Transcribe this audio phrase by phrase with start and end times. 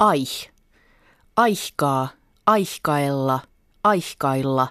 [0.00, 0.50] Aih.
[1.36, 2.08] Aihkaa,
[2.46, 3.40] aihkaella,
[3.84, 4.68] aihkailla,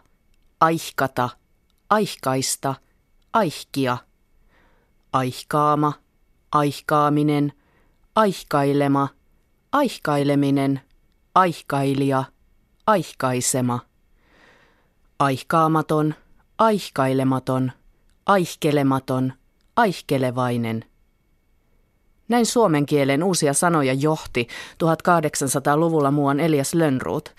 [0.62, 1.30] aihkata,
[1.90, 2.76] aihkaista,
[3.34, 3.98] aihkia.
[5.14, 5.94] Aihkaama,
[6.52, 7.54] aihkaaminen,
[8.16, 9.08] aihkailema,
[9.72, 10.82] aihkaileminen,
[11.36, 12.24] aihkailija,
[12.88, 13.80] aihkaisema.
[15.20, 16.16] Aihkaamaton,
[16.58, 17.72] aihkailematon,
[18.26, 19.34] aihkelematon,
[19.76, 20.89] aihkelevainen.
[22.30, 24.48] Näin suomen kielen uusia sanoja johti
[24.84, 27.36] 1800-luvulla muuan Elias Lönnruut.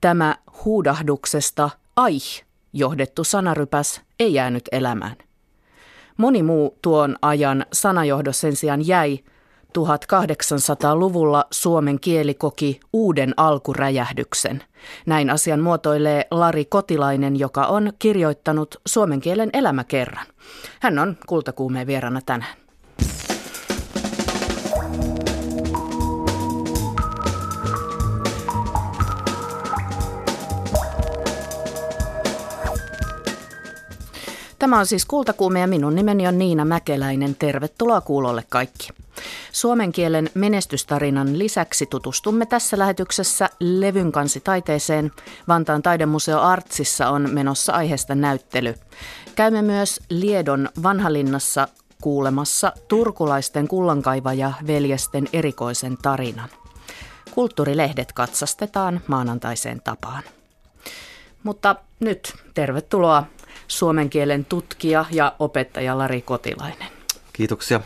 [0.00, 5.16] Tämä huudahduksesta aih johdettu sanarypäs ei jäänyt elämään.
[6.16, 9.18] Moni muu tuon ajan sanajohdos sen sijaan jäi.
[9.78, 14.62] 1800-luvulla suomen kieli koki uuden alkuräjähdyksen.
[15.06, 20.26] Näin asian muotoilee Lari Kotilainen, joka on kirjoittanut suomen kielen elämäkerran.
[20.80, 22.67] Hän on kultakuumeen vierana tänään.
[34.58, 37.34] Tämä on siis Kultakuume ja minun nimeni on Niina Mäkeläinen.
[37.34, 38.88] Tervetuloa kuulolle kaikki.
[39.52, 44.12] Suomen kielen menestystarinan lisäksi tutustumme tässä lähetyksessä levyn
[44.44, 45.12] taiteeseen.
[45.48, 48.74] Vantaan taidemuseo Artsissa on menossa aiheesta näyttely.
[49.36, 51.68] Käymme myös Liedon vanhalinnassa
[52.02, 56.48] kuulemassa turkulaisten kullankaivaja veljesten erikoisen tarinan.
[57.30, 60.22] Kulttuurilehdet katsastetaan maanantaiseen tapaan.
[61.42, 63.24] Mutta nyt tervetuloa
[63.68, 66.88] suomen kielen tutkija ja opettaja Lari Kotilainen.
[67.32, 67.80] Kiitoksia.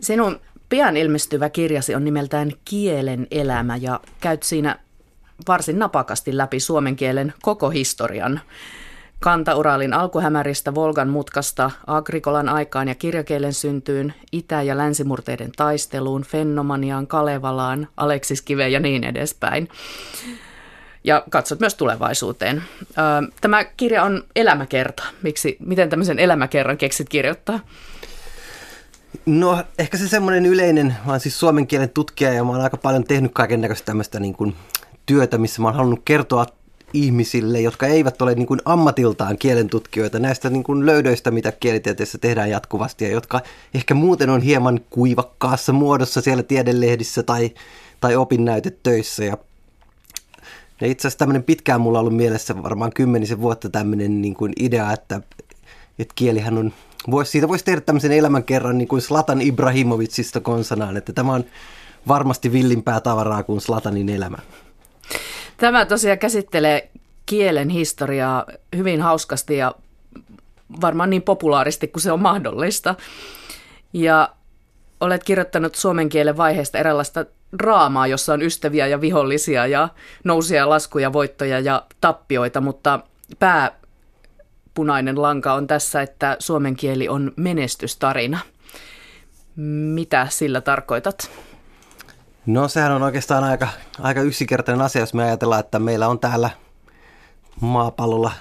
[0.00, 4.78] Sinun pian ilmestyvä kirjasi on nimeltään Kielen elämä ja käyt siinä
[5.48, 8.40] varsin napakasti läpi suomen kielen koko historian.
[9.20, 17.88] Kantauraalin alkuhämäristä Volgan mutkasta Agrikolan aikaan ja kirjakielen syntyyn, itä- ja länsimurteiden taisteluun, Fennomaniaan, Kalevalaan,
[17.96, 19.68] Aleksiskiveen ja niin edespäin
[21.04, 22.62] ja katsot myös tulevaisuuteen.
[23.40, 25.04] Tämä kirja on elämäkerta.
[25.22, 27.60] Miksi, miten tämmöisen elämäkerran keksit kirjoittaa?
[29.26, 32.76] No ehkä se semmoinen yleinen, mä oon siis suomen kielen tutkija ja mä oon aika
[32.76, 34.56] paljon tehnyt kaiken näköistä tämmöistä niin kuin
[35.06, 36.46] työtä, missä mä oon halunnut kertoa
[36.92, 42.50] ihmisille, jotka eivät ole niin kuin ammatiltaan kielentutkijoita, näistä niin kuin löydöistä, mitä kielitieteessä tehdään
[42.50, 43.40] jatkuvasti ja jotka
[43.74, 47.50] ehkä muuten on hieman kuivakkaassa muodossa siellä tiedelehdissä tai,
[48.00, 49.36] tai opinnäytetöissä ja
[50.84, 54.52] ja itse asiassa tämmöinen pitkään mulla on ollut mielessä varmaan kymmenisen vuotta tämmöinen niin kuin
[54.60, 55.20] idea, että,
[55.98, 56.72] että kielihän on,
[57.10, 61.44] vois, siitä voisi tehdä tämmöisen elämänkerran niin kuin Slatan Ibrahimovicista konsanaan, että tämä on
[62.08, 64.38] varmasti villimpää tavaraa kuin Slatanin elämä.
[65.56, 66.90] Tämä tosiaan käsittelee
[67.26, 68.46] kielen historiaa
[68.76, 69.74] hyvin hauskasti ja
[70.80, 72.94] varmaan niin populaaristi kuin se on mahdollista.
[73.92, 74.28] Ja
[75.00, 77.24] olet kirjoittanut suomen kielen vaiheesta eräänlaista
[77.58, 79.88] draamaa, jossa on ystäviä ja vihollisia ja
[80.24, 83.00] nousia laskuja, voittoja ja tappioita, mutta
[83.38, 88.38] pääpunainen lanka on tässä, että suomen kieli on menestystarina.
[89.94, 91.30] Mitä sillä tarkoitat?
[92.46, 93.68] No sehän on oikeastaan aika,
[94.00, 96.50] aika yksinkertainen asia, jos me ajatellaan, että meillä on täällä
[97.60, 98.32] maapallolla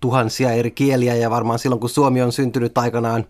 [0.00, 3.26] tuhansia eri kieliä ja varmaan silloin kun Suomi on syntynyt aikanaan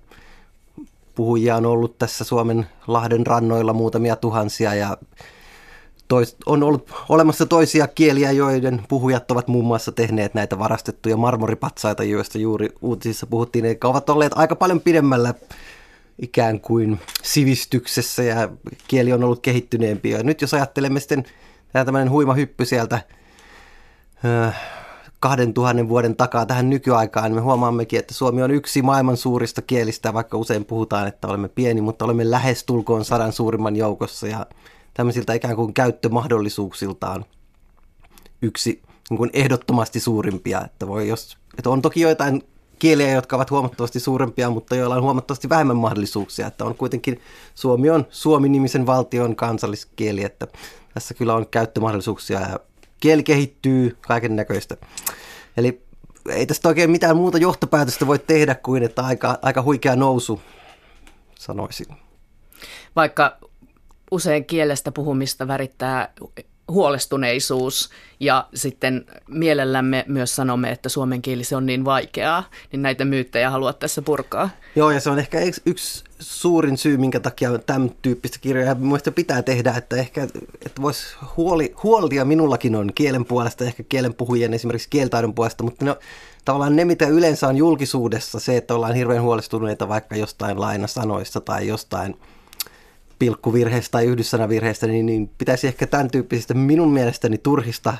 [1.15, 4.97] puhujia on ollut tässä Suomen Lahden rannoilla muutamia tuhansia ja
[6.09, 12.05] tois, on ollut olemassa toisia kieliä, joiden puhujat ovat muun muassa tehneet näitä varastettuja marmoripatsaita,
[12.05, 15.35] joista juuri uutisissa puhuttiin, eli ovat olleet aika paljon pidemmällä
[16.19, 18.49] ikään kuin sivistyksessä ja
[18.89, 20.11] kieli on ollut kehittyneempi.
[20.11, 21.25] Ja nyt jos ajattelemme sitten
[21.73, 23.01] tämä tämmöinen huima hyppy sieltä
[25.25, 30.15] 2000 vuoden takaa tähän nykyaikaan, niin me huomaammekin, että suomi on yksi maailman suurista kielistä,
[30.15, 34.47] vaikka usein puhutaan, että olemme pieni, mutta olemme lähes tulkoon sadan suurimman joukossa ja
[34.95, 37.25] tämmöisiltä ikään kuin käyttömahdollisuuksiltaan
[38.43, 40.63] yksi niin kuin ehdottomasti suurimpia.
[40.65, 42.43] Että, voi jos, että on toki joitain
[42.79, 46.47] kieliä, jotka ovat huomattavasti suurempia, mutta joilla on huomattavasti vähemmän mahdollisuuksia.
[46.47, 47.21] Että on kuitenkin,
[47.55, 50.47] Suomi on Suomi-nimisen valtion kansalliskieli, että
[50.95, 52.61] tässä kyllä on käyttömahdollisuuksia ja
[53.01, 54.77] kieli kehittyy, kaiken näköistä.
[55.57, 55.83] Eli
[56.29, 60.41] ei tästä oikein mitään muuta johtopäätöstä voi tehdä kuin, että aika, aika huikea nousu,
[61.39, 61.87] sanoisin.
[62.97, 63.39] Vaikka
[64.11, 66.13] usein kielestä puhumista värittää
[66.69, 67.91] huolestuneisuus
[68.21, 73.51] ja sitten mielellämme myös sanomme, että suomen kieli se on niin vaikeaa, niin näitä myyttejä
[73.51, 74.51] haluat tässä purkaa.
[74.77, 79.43] Joo, ja se on ehkä yksi suurin syy, minkä takia tämän tyyppistä kirjaa minusta pitää
[79.43, 80.23] tehdä, että ehkä
[80.67, 85.85] että voisi huoli, huolia minullakin on kielen puolesta, ehkä kielen puhujien esimerkiksi kieltaidon puolesta, mutta
[85.85, 85.97] ne,
[86.45, 91.69] tavallaan ne, mitä yleensä on julkisuudessa, se, että ollaan hirveän huolestuneita vaikka jostain lainasanoista tai
[91.69, 92.17] jostain
[93.19, 97.97] pilkkuvirheestä tai yhdyssanavirheestä, niin, niin pitäisi ehkä tämän tyyppisistä minun mielestäni turhista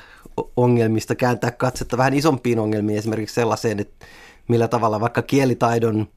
[0.57, 4.05] ongelmista kääntää katsetta vähän isompiin ongelmiin, esimerkiksi sellaiseen, että
[4.47, 6.07] millä tavalla vaikka kielitaidon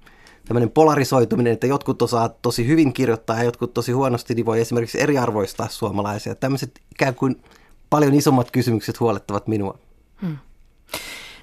[0.48, 5.00] tämmöinen polarisoituminen, että jotkut osaa tosi hyvin kirjoittaa ja jotkut tosi huonosti, niin voi esimerkiksi
[5.00, 6.34] eriarvoistaa suomalaisia.
[6.34, 7.42] Tämmöiset ikään kuin
[7.90, 9.78] paljon isommat kysymykset huolettavat minua.
[10.22, 10.36] Hmm.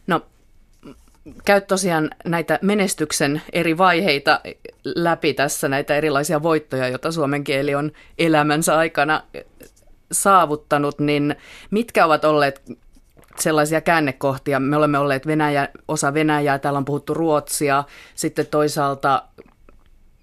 [0.07, 0.21] No
[1.45, 4.41] käyt tosiaan näitä menestyksen eri vaiheita
[4.83, 9.23] läpi tässä, näitä erilaisia voittoja, joita suomen kieli on elämänsä aikana
[10.11, 11.35] saavuttanut, niin
[11.71, 12.61] mitkä ovat olleet
[13.39, 14.59] sellaisia käännekohtia?
[14.59, 17.83] Me olemme olleet Venäjä, osa Venäjää, täällä on puhuttu ruotsia,
[18.15, 19.23] sitten toisaalta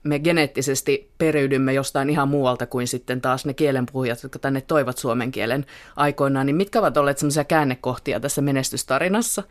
[0.05, 5.33] me geneettisesti periydymme jostain ihan muualta kuin sitten taas ne kielenpuhujat, jotka tänne toivat suomen
[5.33, 5.67] kielen
[5.97, 9.43] aikoinaan, niin mitkä ovat olleet sellaisia käännekohtia tässä menestystarinassa?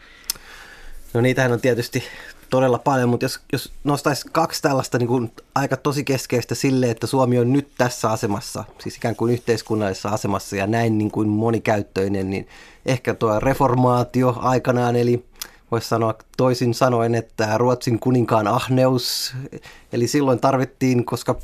[1.13, 2.03] No niitähän on tietysti
[2.49, 7.07] todella paljon, mutta jos, jos nostaisi kaksi tällaista niin kuin aika tosi keskeistä sille, että
[7.07, 12.29] Suomi on nyt tässä asemassa, siis ikään kuin yhteiskunnallisessa asemassa ja näin niin kuin monikäyttöinen,
[12.29, 12.47] niin
[12.85, 15.25] ehkä tuo reformaatio aikanaan, eli
[15.71, 19.33] voisi sanoa toisin sanoen, että Ruotsin kuninkaan ahneus,
[19.93, 21.35] eli silloin tarvittiin, koska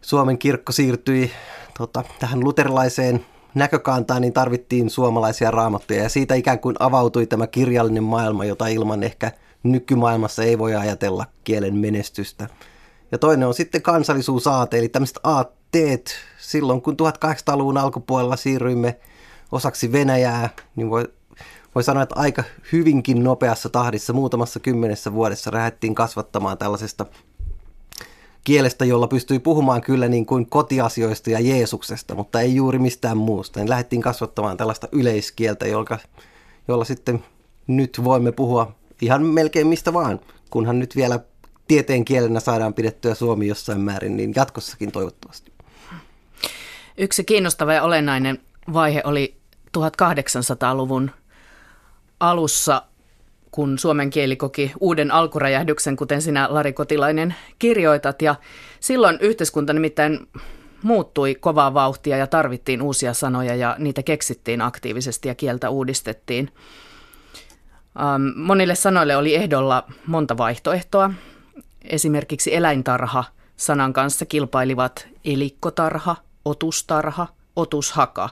[0.00, 1.30] Suomen kirkko siirtyi
[1.78, 3.24] tota, tähän luterilaiseen
[3.54, 9.02] näkökantaan, niin tarvittiin suomalaisia raamattuja ja siitä ikään kuin avautui tämä kirjallinen maailma, jota ilman
[9.02, 9.32] ehkä
[9.62, 12.48] nykymaailmassa ei voi ajatella kielen menestystä.
[13.12, 16.14] Ja toinen on sitten kansallisuusaate, eli tämmöiset aatteet.
[16.38, 18.96] Silloin kun 1800-luvun alkupuolella siirryimme
[19.52, 21.08] osaksi Venäjää, niin voi,
[21.74, 27.06] voi sanoa, että aika hyvinkin nopeassa tahdissa, muutamassa kymmenessä vuodessa lähdettiin kasvattamaan tällaisesta
[28.44, 33.60] kielestä, jolla pystyi puhumaan kyllä niin kuin kotiasioista ja Jeesuksesta, mutta ei juuri mistään muusta.
[33.60, 35.98] Niin lähdettiin kasvattamaan tällaista yleiskieltä, jolla,
[36.68, 37.24] jolla sitten
[37.66, 40.20] nyt voimme puhua ihan melkein mistä vaan,
[40.50, 41.20] kunhan nyt vielä
[41.68, 45.52] tieteen kielenä saadaan pidettyä suomi jossain määrin, niin jatkossakin toivottavasti.
[46.98, 48.38] Yksi kiinnostava ja olennainen
[48.72, 49.36] vaihe oli
[49.78, 51.10] 1800-luvun
[52.20, 52.82] alussa,
[53.50, 58.22] kun suomen kieli koki uuden alkuräjähdyksen, kuten sinä Lari Kotilainen kirjoitat.
[58.22, 58.34] Ja
[58.80, 60.28] silloin yhteiskunta nimittäin
[60.82, 66.52] muuttui kovaa vauhtia ja tarvittiin uusia sanoja ja niitä keksittiin aktiivisesti ja kieltä uudistettiin.
[68.00, 71.10] Ähm, monille sanoille oli ehdolla monta vaihtoehtoa.
[71.84, 73.24] Esimerkiksi eläintarha
[73.56, 77.26] sanan kanssa kilpailivat elikkotarha, otustarha,
[77.56, 78.28] otushaka.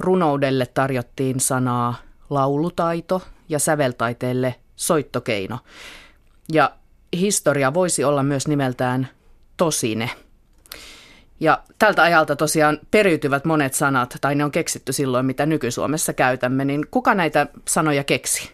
[0.00, 1.94] Runoudelle tarjottiin sanaa
[2.30, 5.58] laulutaito ja säveltaiteelle soittokeino.
[6.52, 6.72] Ja
[7.12, 9.08] historia voisi olla myös nimeltään
[9.56, 10.10] tosine.
[11.40, 16.64] Ja tältä ajalta tosiaan periytyvät monet sanat, tai ne on keksitty silloin, mitä nyky-Suomessa käytämme,
[16.64, 18.50] niin kuka näitä sanoja keksi?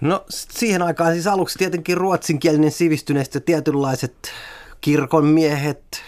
[0.00, 4.32] No siihen aikaan siis aluksi tietenkin ruotsinkielinen sivistyneistä tietynlaiset
[4.80, 6.02] kirkon miehet.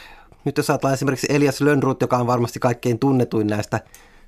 [0.44, 3.80] Nyt jos ajatellaan esimerkiksi Elias Lönnrut, joka on varmasti kaikkein tunnetuin näistä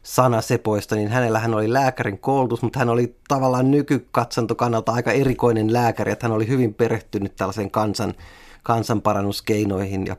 [0.02, 6.12] sanasepoista, niin hänellä hän oli lääkärin koulutus, mutta hän oli tavallaan nykykatsantokannalta aika erikoinen lääkäri,
[6.12, 8.14] että hän oli hyvin perehtynyt tällaiseen kansan,
[8.62, 10.16] kansanparannuskeinoihin ja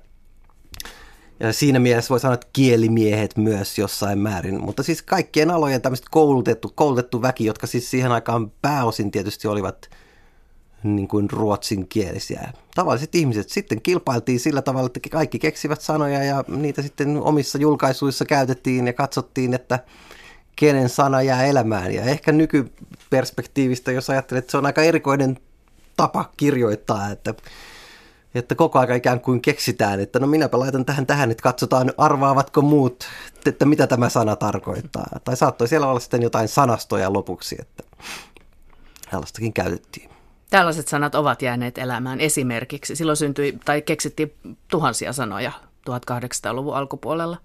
[1.40, 6.06] ja siinä mielessä voi sanoa, että kielimiehet myös jossain määrin, mutta siis kaikkien alojen tämmöiset
[6.12, 9.90] koulutettu, koulutettu väki, jotka siis siihen aikaan pääosin tietysti olivat
[10.84, 12.50] niin kuin ruotsinkielisiä.
[12.76, 18.26] Tavalliset ihmiset sitten kilpailtiin sillä tavalla, että kaikki keksivät sanoja ja niitä sitten omissa julkaisuissa
[18.26, 19.80] käytettiin ja katsottiin, että
[20.56, 21.94] kenen sana jää elämään.
[21.94, 25.38] Ja ehkä nykyperspektiivistä, jos ajattelet, että se on aika erikoinen
[25.98, 27.34] tapa kirjoittaa, että
[28.36, 32.62] että koko ajan ikään kuin keksitään, että no minäpä laitan tähän tähän, että katsotaan arvaavatko
[32.62, 33.06] muut,
[33.46, 35.08] että mitä tämä sana tarkoittaa.
[35.24, 37.84] Tai saattoi siellä olla sitten jotain sanastoja lopuksi, että
[39.12, 40.13] tällaistakin käytettiin.
[40.54, 42.96] Tällaiset sanat ovat jääneet elämään esimerkiksi.
[42.96, 44.34] Silloin syntyi tai keksittiin
[44.68, 45.52] tuhansia sanoja
[45.90, 47.38] 1800-luvun alkupuolella.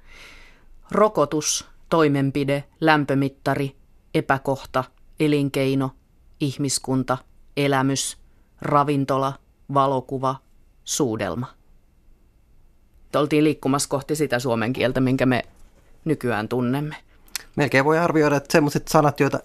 [0.91, 3.77] Rokotus, toimenpide, lämpömittari,
[4.15, 4.85] epäkohta,
[5.21, 5.91] elinkeino,
[6.41, 7.19] ihmiskunta,
[7.57, 8.19] elämys,
[8.63, 9.33] ravintola,
[9.75, 10.37] valokuva,
[10.85, 11.47] suudelma.
[13.17, 15.43] Oltiin liikkumassa kohti sitä suomen kieltä, minkä me
[16.05, 16.97] nykyään tunnemme.
[17.57, 19.39] Melkein voi arvioida, että sellaiset sanat, joita,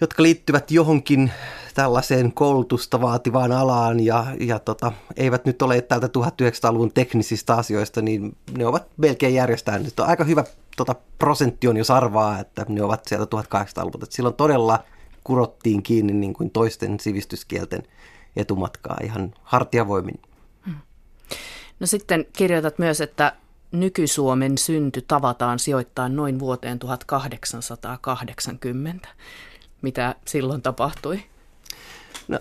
[0.00, 1.32] jotka liittyvät johonkin
[1.74, 8.36] tällaiseen koulutusta vaativaan alaan ja, ja tota, eivät nyt ole täältä 1900-luvun teknisistä asioista, niin
[8.58, 9.82] ne ovat melkein järjestään.
[9.82, 10.44] Nyt on aika hyvä
[10.76, 14.06] tota, prosentti on, jos arvaa, että ne ovat sieltä 1800-luvulta.
[14.10, 14.84] Silloin todella
[15.24, 17.82] kurottiin kiinni niin kuin toisten sivistyskielten
[18.36, 20.20] etumatkaa ihan hartiavoimin.
[20.66, 20.74] Hmm.
[21.80, 23.32] No sitten kirjoitat myös, että
[23.72, 29.08] nyky-Suomen synty tavataan sijoittaa noin vuoteen 1880.
[29.82, 31.22] Mitä silloin tapahtui?
[32.28, 32.38] No,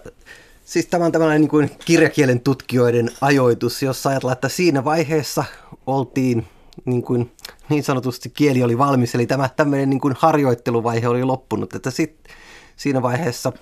[0.70, 5.44] Siis tämä on tämmöinen niin kuin kirjakielen tutkijoiden ajoitus, jossa ajatellaan, että siinä vaiheessa
[5.88, 6.48] oltiin
[6.86, 7.32] niin, kuin,
[7.70, 12.28] niin sanotusti kieli oli valmis, eli tämä tämmöinen niin kuin harjoitteluvaihe oli loppunut, että sit,
[12.76, 13.54] siinä vaiheessa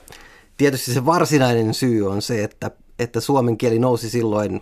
[0.57, 4.62] tietysti se varsinainen syy on se, että, että suomen kieli nousi silloin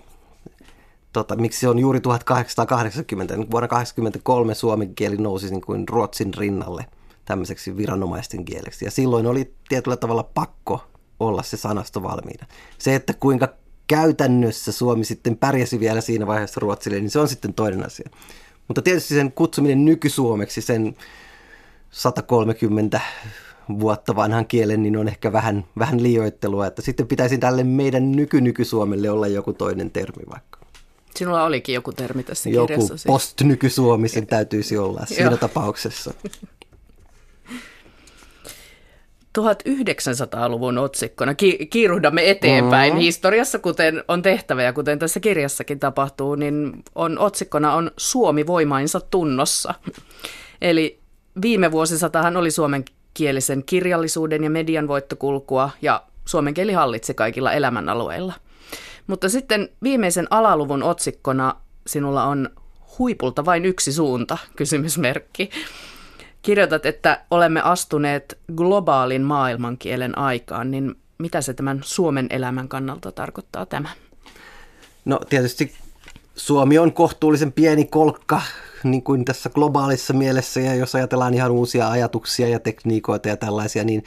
[1.13, 6.34] tota, miksi se on juuri 1880, niin vuonna 1983 suomen kieli nousi niin kuin ruotsin
[6.34, 6.86] rinnalle
[7.25, 8.86] tämmöiseksi viranomaisten kieleksi.
[8.86, 10.84] Ja silloin oli tietyllä tavalla pakko
[11.20, 12.46] olla se sanasto valmiina.
[12.77, 13.53] Se, että kuinka
[13.88, 18.10] käytännössä Suomi sitten pärjäsi vielä siinä vaiheessa Ruotsille, niin se on sitten toinen asia.
[18.67, 20.96] Mutta tietysti sen kutsuminen nykysuomeksi, sen
[21.91, 23.01] 130
[23.79, 29.10] vuotta vanhan kielen, niin on ehkä vähän, vähän liioittelua, että sitten pitäisi tälle meidän nyky-nyky-Suomelle
[29.10, 30.60] olla joku toinen termi vaikka.
[31.15, 33.08] Sinulla olikin joku termi tässä joku kirjassasi.
[33.08, 36.13] Joku post-nyky-Suomi sen täytyisi olla siinä tapauksessa.
[39.39, 41.34] 1900-luvun otsikkona.
[41.34, 43.00] Ki- kiiruhdamme eteenpäin mm.
[43.00, 49.00] historiassa, kuten on tehtävä ja kuten tässä kirjassakin tapahtuu, niin on otsikkona on Suomi voimainsa
[49.00, 49.74] tunnossa.
[50.62, 51.00] Eli
[51.42, 58.34] viime vuosisatahan oli suomenkielisen kirjallisuuden ja median voittokulkua ja suomen kieli hallitsi kaikilla elämänalueilla.
[59.08, 61.56] Mutta sitten viimeisen alaluvun otsikkona
[61.88, 62.50] sinulla on
[63.00, 65.50] huipulta vain yksi suunta, kysymysmerkki.
[66.46, 73.66] Kirjoitat, että olemme astuneet globaalin maailmankielen aikaan, niin mitä se tämän Suomen elämän kannalta tarkoittaa
[73.66, 73.90] tämä?
[75.06, 75.74] No tietysti
[76.36, 78.42] Suomi on kohtuullisen pieni kolkka
[78.84, 83.84] niin kuin tässä globaalissa mielessä ja jos ajatellaan ihan uusia ajatuksia ja tekniikoita ja tällaisia,
[83.84, 84.04] niin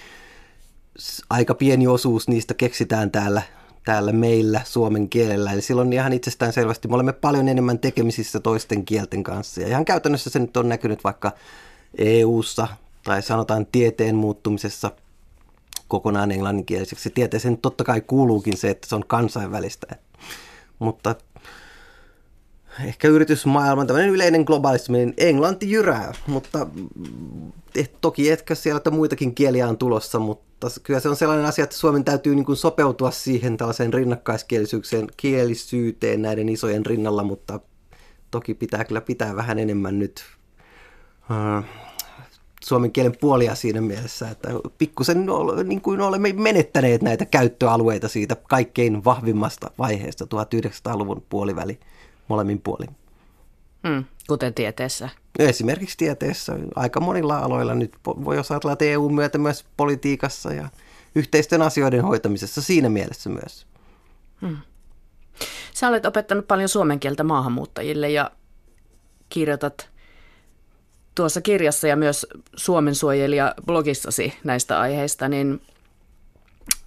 [1.30, 3.42] aika pieni osuus niistä keksitään täällä,
[3.84, 5.52] täällä meillä suomen kielellä.
[5.52, 9.60] Eli silloin ihan itsestään selvästi me olemme paljon enemmän tekemisissä toisten kielten kanssa.
[9.60, 11.32] Ja ihan käytännössä se nyt on näkynyt vaikka
[11.98, 12.68] EU-ssa
[13.04, 14.90] tai sanotaan tieteen muuttumisessa
[15.88, 17.10] kokonaan englanninkieliseksi.
[17.10, 19.86] Tieteeseen totta kai kuuluukin se, että se on kansainvälistä.
[20.78, 21.14] Mutta
[22.84, 26.66] ehkä yritysmaailman tämmöinen yleinen globaalistuminen, englanti jyrää, mutta
[27.74, 31.64] et, toki etkä siellä, että muitakin kieliä on tulossa, mutta kyllä se on sellainen asia,
[31.64, 37.60] että Suomen täytyy niin kuin sopeutua siihen tällaiseen rinnakkaiskielisyyteen kielisyyteen näiden isojen rinnalla, mutta
[38.30, 40.24] toki pitää kyllä pitää vähän enemmän nyt
[42.64, 45.26] suomen kielen puolia siinä mielessä, että pikkusen
[45.64, 51.80] niin kuin olemme menettäneet näitä käyttöalueita siitä kaikkein vahvimmasta vaiheesta 1900-luvun puoliväli
[52.28, 52.96] molemmin puolin.
[53.88, 55.08] Hmm, kuten tieteessä.
[55.38, 60.68] Esimerkiksi tieteessä aika monilla aloilla nyt voi ajatella, että EU myötä myös politiikassa ja
[61.14, 63.66] yhteisten asioiden hoitamisessa siinä mielessä myös.
[64.40, 64.56] Hmm.
[65.74, 68.30] Sä olet opettanut paljon suomen kieltä maahanmuuttajille ja
[69.28, 69.90] kirjoitat
[71.18, 75.60] tuossa kirjassa ja myös Suomen suojelija blogissasi näistä aiheista, niin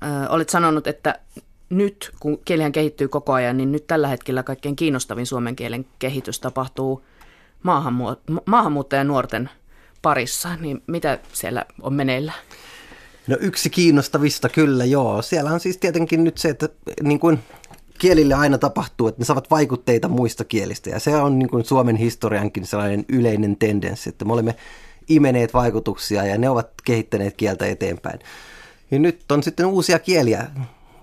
[0.03, 1.19] ö, olet sanonut, että
[1.69, 6.39] nyt, kun kielihän kehittyy koko ajan, niin nyt tällä hetkellä kaikkein kiinnostavin suomen kielen kehitys
[6.39, 7.05] tapahtuu
[7.63, 9.49] maahanmu- maahanmuuttajan nuorten
[10.01, 10.55] parissa.
[10.55, 12.33] Niin mitä siellä on meneillä?
[13.27, 15.21] No yksi kiinnostavista kyllä, joo.
[15.21, 16.69] Siellä on siis tietenkin nyt se, että
[17.03, 17.39] niin kuin
[18.01, 20.89] kielille aina tapahtuu, että ne saavat vaikutteita muista kielistä.
[20.89, 24.55] Ja se on niin kuin Suomen historiankin sellainen yleinen tendenssi, että me olemme
[25.09, 28.19] imeneet vaikutuksia ja ne ovat kehittäneet kieltä eteenpäin.
[28.91, 30.47] Ja nyt on sitten uusia kieliä.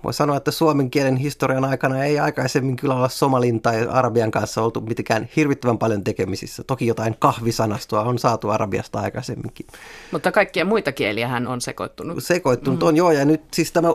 [0.03, 4.63] Voi sanoa, että suomen kielen historian aikana ei aikaisemmin kyllä olla somalin tai arabian kanssa
[4.63, 6.63] oltu mitenkään hirvittävän paljon tekemisissä.
[6.63, 9.65] Toki jotain kahvisanastoa on saatu arabiasta aikaisemminkin.
[10.11, 12.23] Mutta kaikkia muita kieliä hän on sekoittunut.
[12.23, 12.87] Sekoittunut mm.
[12.87, 13.87] on joo, ja nyt siis tämä,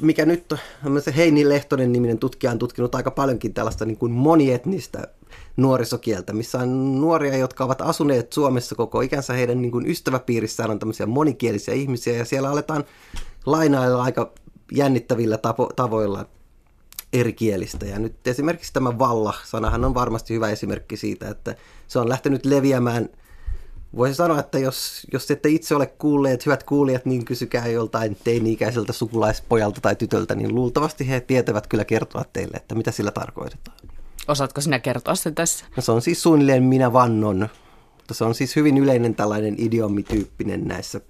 [0.00, 0.54] mikä nyt
[1.00, 5.08] se Heini Lehtonen niminen tutkija on tutkinut aika paljonkin tällaista niin kuin monietnistä
[5.56, 9.32] nuorisokieltä, missä on nuoria, jotka ovat asuneet Suomessa koko ikänsä.
[9.32, 12.84] Heidän niin kuin ystäväpiirissään on tämmöisiä monikielisiä ihmisiä, ja siellä aletaan
[13.46, 14.32] lainailla aika
[14.76, 16.26] jännittävillä tavo- tavoilla
[17.12, 17.86] eri kielistä.
[17.86, 21.54] Ja nyt esimerkiksi tämä valla-sanahan on varmasti hyvä esimerkki siitä, että
[21.88, 23.08] se on lähtenyt leviämään
[23.96, 28.92] Voisi sanoa, että jos, jos ette itse ole kuulleet, hyvät kuulijat, niin kysykää joltain teini-ikäiseltä
[28.92, 33.76] sukulaispojalta tai tytöltä, niin luultavasti he tietävät kyllä kertoa teille, että mitä sillä tarkoitetaan.
[34.28, 35.64] Osaatko sinä kertoa sen tässä?
[35.76, 37.48] No, se on siis suunnilleen minä vannon,
[38.12, 41.00] se on siis hyvin yleinen tällainen idiomityyppinen näissä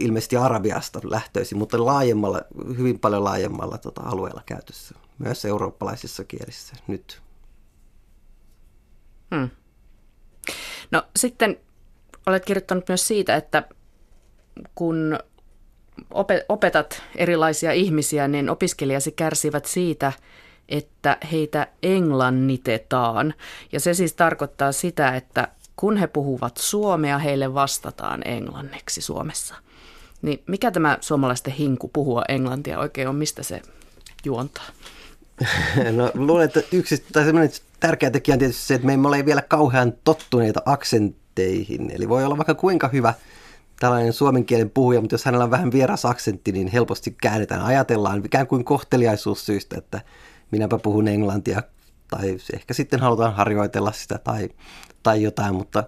[0.00, 2.42] ilmeisesti Arabiasta lähtöisin, mutta laajemmalla,
[2.78, 7.22] hyvin paljon laajemmalla tota, alueella käytössä, myös eurooppalaisissa kielissä nyt.
[9.34, 9.50] Hmm.
[10.90, 11.60] No sitten
[12.26, 13.68] olet kirjoittanut myös siitä, että
[14.74, 15.18] kun
[16.48, 20.12] opetat erilaisia ihmisiä, niin opiskelijasi kärsivät siitä,
[20.68, 23.34] että heitä englannitetaan.
[23.72, 29.54] Ja se siis tarkoittaa sitä, että kun he puhuvat suomea, heille vastataan englanniksi Suomessa.
[30.22, 33.62] Niin mikä tämä suomalaisten hinku puhua englantia oikein on, mistä se
[34.24, 34.64] juontaa?
[35.96, 37.24] No luulen, että yksi tai
[37.80, 41.90] tärkeä tekijä on tietysti se, että me emme ole vielä kauhean tottuneita aksentteihin.
[41.90, 43.14] Eli voi olla vaikka kuinka hyvä
[43.80, 47.62] tällainen suomen kielen puhuja, mutta jos hänellä on vähän vieras aksentti, niin helposti käännetään.
[47.62, 50.00] Ajatellaan ikään kuin kohteliaisuussyistä, että
[50.50, 51.62] minäpä puhun englantia,
[52.16, 54.48] tai ehkä sitten halutaan harjoitella sitä tai,
[55.02, 55.84] tai jotain, mutta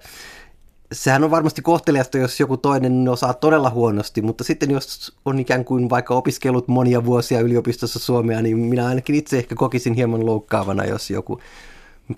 [0.93, 5.65] sehän on varmasti kohteliasta, jos joku toinen osaa todella huonosti, mutta sitten jos on ikään
[5.65, 10.85] kuin vaikka opiskellut monia vuosia yliopistossa Suomea, niin minä ainakin itse ehkä kokisin hieman loukkaavana,
[10.85, 11.41] jos joku,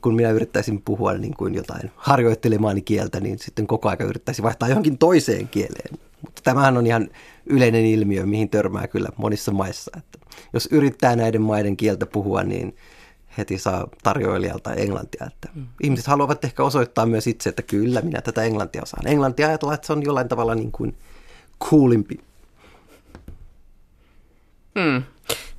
[0.02, 4.68] kun minä yrittäisin puhua niin kuin jotain harjoittelemaani kieltä, niin sitten koko aika yrittäisi vaihtaa
[4.68, 5.98] johonkin toiseen kieleen.
[6.22, 7.08] Mutta tämähän on ihan
[7.46, 9.90] yleinen ilmiö, mihin törmää kyllä monissa maissa.
[9.96, 10.18] Että
[10.52, 12.76] jos yrittää näiden maiden kieltä puhua, niin
[13.38, 15.26] heti saa tarjoilijalta englantia.
[15.26, 15.66] Että mm.
[15.83, 19.07] Ihmiset haluavat ehkä osoittaa myös itse, että kyllä minä tätä englantia osaan.
[19.07, 20.97] Englantia ajatellaan, että se on jollain tavalla niin kuin
[21.64, 22.21] coolimpi.
[24.75, 25.02] Mm.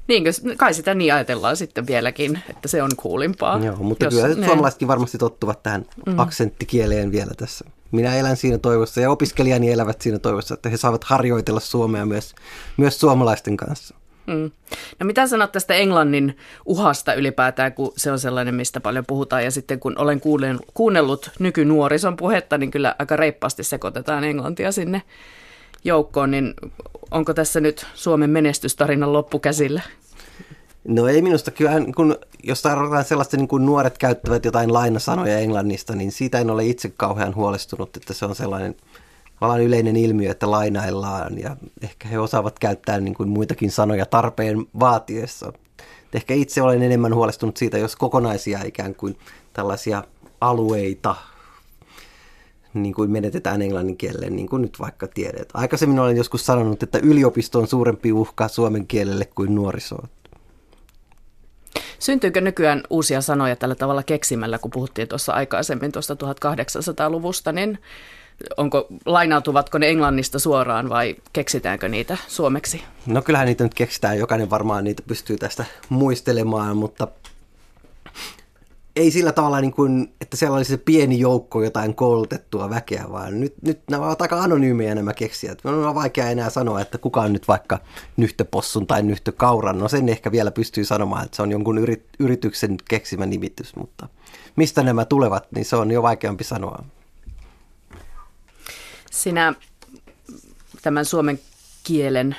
[0.08, 0.24] Niin,
[0.58, 3.60] kai sitä niin ajatellaan sitten vieläkin, että se on kuulimpaa.
[3.60, 4.46] Joo, mutta jos, kyllä ne.
[4.46, 6.20] suomalaisetkin varmasti tottuvat tähän mm.
[6.20, 7.66] aksenttikieleen vielä tässä.
[7.92, 12.36] Minä elän siinä toivossa ja opiskelijani elävät siinä toivossa, että he saavat harjoitella suomea myös,
[12.78, 13.96] myös suomalaisten kanssa.
[14.28, 14.52] Mm.
[15.00, 19.44] No mitä sanot tästä englannin uhasta ylipäätään, kun se on sellainen, mistä paljon puhutaan.
[19.44, 20.22] Ja sitten kun olen
[20.74, 25.02] kuunnellut nykynuorison puhetta, niin kyllä aika reippaasti sekoitetaan englantia sinne
[25.84, 26.32] joukkoon.
[26.32, 26.54] Niin
[27.12, 29.82] onko tässä nyt Suomen menestystarinan loppukäsillä?
[30.88, 35.96] No ei minusta kyllä, kun jos tarkoitetaan sellaista, niin kuin nuoret käyttävät jotain lainasanoja englannista,
[35.96, 38.76] niin siitä en ole itse kauhean huolestunut, että se on sellainen–
[39.42, 44.66] vallan yleinen ilmiö, että lainaillaan ja ehkä he osaavat käyttää niin kuin muitakin sanoja tarpeen
[44.80, 45.54] vaatiessa.
[46.14, 49.18] Ehkä itse olen enemmän huolestunut siitä, jos kokonaisia ikään kuin
[49.54, 50.04] tällaisia
[50.42, 51.16] alueita
[52.74, 55.50] niin kuin menetetään englannin kielelle, niin kuin nyt vaikka tiedet.
[55.54, 60.10] Aikaisemmin olen joskus sanonut, että yliopisto on suurempi uhka suomen kielelle kuin nuorisoon.
[62.00, 67.80] Syntyykö nykyään uusia sanoja tällä tavalla keksimällä, kun puhuttiin tuossa aikaisemmin tuosta 1800-luvusta, niin
[68.58, 72.84] onko, lainautuvatko ne englannista suoraan vai keksitäänkö niitä suomeksi?
[73.06, 77.08] No kyllähän niitä nyt keksitään, jokainen varmaan niitä pystyy tästä muistelemaan, mutta
[78.96, 83.40] ei sillä tavalla, niin kuin, että siellä olisi se pieni joukko jotain koulutettua väkeä, vaan
[83.40, 85.66] nyt, nyt nämä ovat aika anonyymejä nämä keksijät.
[85.66, 87.80] On vaikea enää sanoa, että kuka on nyt vaikka
[88.18, 89.80] nyhtöpossun tai nyhtökauran.
[89.80, 91.86] No sen ehkä vielä pystyy sanomaan, että se on jonkun
[92.20, 94.08] yrityksen keksimä nimitys, mutta
[94.56, 96.84] mistä nämä tulevat, niin se on jo vaikeampi sanoa.
[99.18, 99.54] Sinä
[100.82, 101.40] tämän suomen
[101.84, 102.36] kielen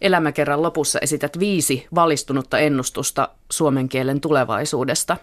[0.00, 5.16] elämäkerran lopussa esität viisi valistunutta ennustusta suomen kielen tulevaisuudesta.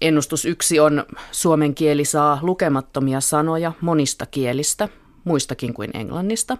[0.00, 4.88] Ennustus yksi on suomen kieli saa lukemattomia sanoja monista kielistä,
[5.24, 6.58] muistakin kuin englannista.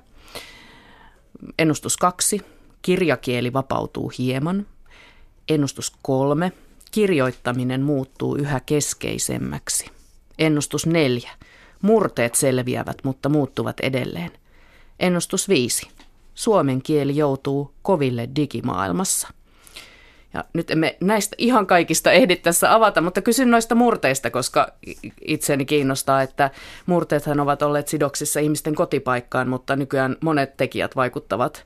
[1.58, 2.40] Ennustus kaksi,
[2.82, 4.66] kirjakieli vapautuu hieman.
[5.48, 6.52] Ennustus kolme,
[6.90, 9.86] kirjoittaminen muuttuu yhä keskeisemmäksi.
[10.38, 11.30] Ennustus neljä,
[11.84, 14.30] Murteet selviävät, mutta muuttuvat edelleen.
[15.00, 15.88] Ennustus 5.
[16.34, 19.28] Suomen kieli joutuu koville digimaailmassa.
[20.34, 24.68] Ja nyt emme näistä ihan kaikista ehdi tässä avata, mutta kysyn noista murteista, koska
[25.20, 26.50] itseni kiinnostaa, että
[26.86, 31.64] murteethan ovat olleet sidoksissa ihmisten kotipaikkaan, mutta nykyään monet tekijät vaikuttavat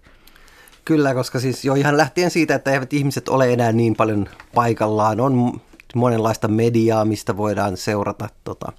[0.85, 5.20] Kyllä, koska siis jo ihan lähtien siitä, että eivät ihmiset ole enää niin paljon paikallaan,
[5.20, 5.61] on
[5.94, 8.72] monenlaista mediaa, mistä voidaan seurata tota,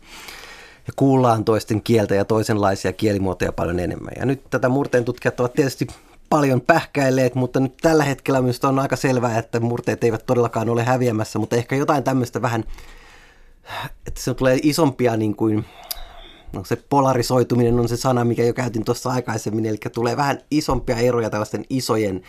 [0.90, 4.14] ja kuullaan toisten kieltä ja toisenlaisia kielimuotoja paljon enemmän.
[4.20, 5.88] Ja nyt tätä murteen tutkijat ovat tietysti
[6.30, 10.84] paljon pähkäilleet, mutta nyt tällä hetkellä minusta on aika selvää, että murteet eivät todellakaan ole
[10.84, 12.64] häviämässä, mutta ehkä jotain tämmöistä vähän,
[14.08, 15.66] että se tulee isompia niin kuin,
[16.54, 20.98] no se polarisoituminen on se sana, mikä jo käytin tuossa aikaisemmin, eli tulee vähän isompia
[20.98, 22.22] eroja tällaisten isojen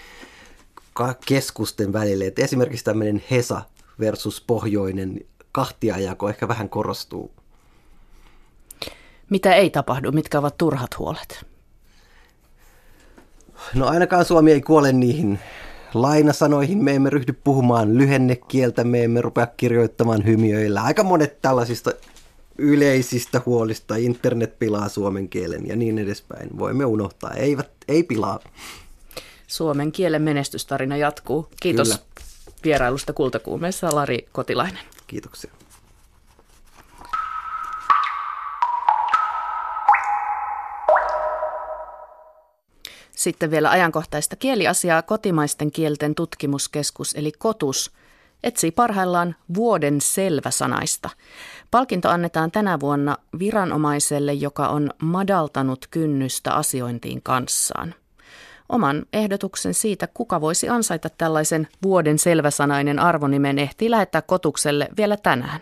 [1.27, 2.27] keskusten välille.
[2.27, 3.63] että esimerkiksi tämmöinen Hesa
[4.01, 5.21] versus pohjoinen
[5.53, 7.40] kahtiajako ehkä vähän korostuu.
[9.31, 10.13] Mitä ei tapahdu?
[10.13, 11.47] Mitkä ovat turhat huolet?
[13.75, 15.39] No ainakaan Suomi ei kuole niihin
[15.95, 16.85] lainasanoihin.
[16.85, 20.83] Me emme ryhdy puhumaan lyhennekieltä, me emme rupea kirjoittamaan hymiöillä.
[20.83, 21.93] Aika monet tällaisista
[22.59, 26.59] yleisistä huolista, internet pilaa suomen kielen ja niin edespäin.
[26.59, 28.39] Voimme unohtaa, eivät, ei pilaa.
[29.47, 31.49] Suomen kielen menestystarina jatkuu.
[31.61, 32.01] Kiitos Kyllä.
[32.65, 34.83] vierailusta Kultakuumeessa Lari Kotilainen.
[35.07, 35.51] Kiitoksia.
[43.21, 47.91] Sitten vielä ajankohtaista kieliasiaa kotimaisten kielten tutkimuskeskus eli KOTUS
[48.43, 51.11] etsii parhaillaan vuoden selväsanaista.
[51.71, 57.95] Palkinto annetaan tänä vuonna viranomaiselle, joka on madaltanut kynnystä asiointiin kanssaan.
[58.69, 65.61] Oman ehdotuksen siitä, kuka voisi ansaita tällaisen vuoden selväsanainen arvonimen, ehtii lähettää kotukselle vielä tänään.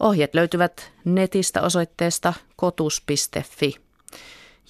[0.00, 3.74] Ohjeet löytyvät netistä osoitteesta kotus.fi.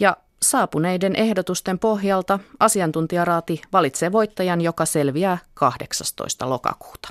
[0.01, 6.51] Ja saapuneiden ehdotusten pohjalta asiantuntijaraati valitsee voittajan, joka selviää 18.
[6.51, 7.09] lokakuuta.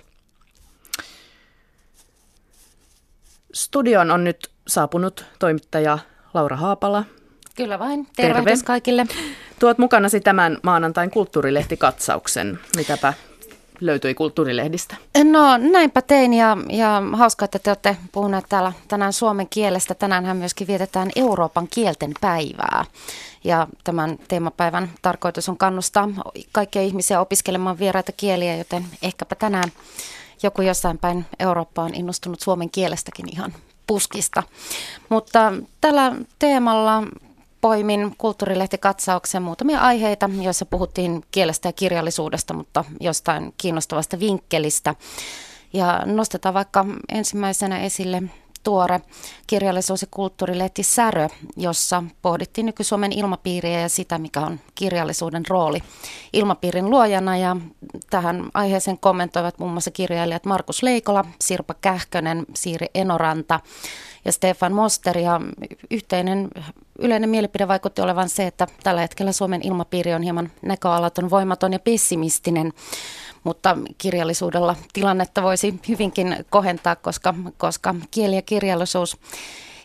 [3.53, 5.99] Studion on nyt saapunut toimittaja
[6.33, 7.03] Laura Haapala.
[7.55, 8.07] Kyllä vain.
[8.15, 8.67] Tervehdys Terve.
[8.67, 9.05] kaikille.
[9.59, 12.59] Tuot mukanasi tämän maanantain kulttuurilehtikatsauksen.
[12.75, 13.13] Mitäpä
[13.81, 14.95] löytyi kulttuurilehdistä?
[15.23, 19.95] No näinpä tein ja, ja hauskaa, että te olette puhuneet täällä tänään suomen kielestä.
[19.95, 22.85] Tänäänhän myöskin vietetään Euroopan kielten päivää.
[23.43, 26.09] Ja tämän teemapäivän tarkoitus on kannustaa
[26.51, 29.71] kaikkia ihmisiä opiskelemaan vieraita kieliä, joten ehkäpä tänään
[30.43, 33.53] joku jossain päin Eurooppa on innostunut suomen kielestäkin ihan
[33.87, 34.43] puskista.
[35.09, 37.03] Mutta tällä teemalla
[37.61, 44.95] poimin kulttuurilehtikatsauksen muutamia aiheita, joissa puhuttiin kielestä ja kirjallisuudesta, mutta jostain kiinnostavasta vinkkelistä.
[45.73, 48.23] Ja nostetaan vaikka ensimmäisenä esille
[48.63, 49.01] tuore
[49.47, 55.83] kirjallisuus- ja kulttuurilehti Särö, jossa pohdittiin nyky-Suomen ilmapiiriä ja sitä, mikä on kirjallisuuden rooli
[56.33, 57.37] ilmapiirin luojana.
[57.37, 57.57] Ja
[58.09, 63.59] tähän aiheeseen kommentoivat muun muassa kirjailijat Markus Leikola, Sirpa Kähkönen, Siiri Enoranta
[64.25, 65.17] ja Stefan Moster.
[65.17, 65.41] Ja
[65.91, 66.49] yhteinen
[66.99, 71.79] yleinen mielipide vaikutti olevan se, että tällä hetkellä Suomen ilmapiiri on hieman näköalaton, voimaton ja
[71.79, 72.73] pessimistinen
[73.43, 79.17] mutta kirjallisuudella tilannetta voisi hyvinkin kohentaa, koska, koska kieli ja kirjallisuus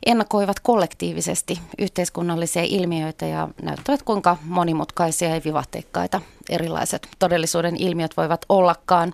[0.07, 9.13] ennakoivat kollektiivisesti yhteiskunnallisia ilmiöitä ja näyttävät kuinka monimutkaisia ja vivahteikkaita erilaiset todellisuuden ilmiöt voivat ollakaan.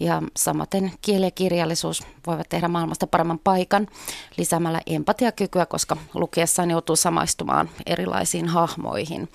[0.00, 3.88] Ja samaten kieli ja kirjallisuus voivat tehdä maailmasta paremman paikan
[4.36, 9.28] lisäämällä empatiakykyä, koska lukiessaan joutuu samaistumaan erilaisiin hahmoihin.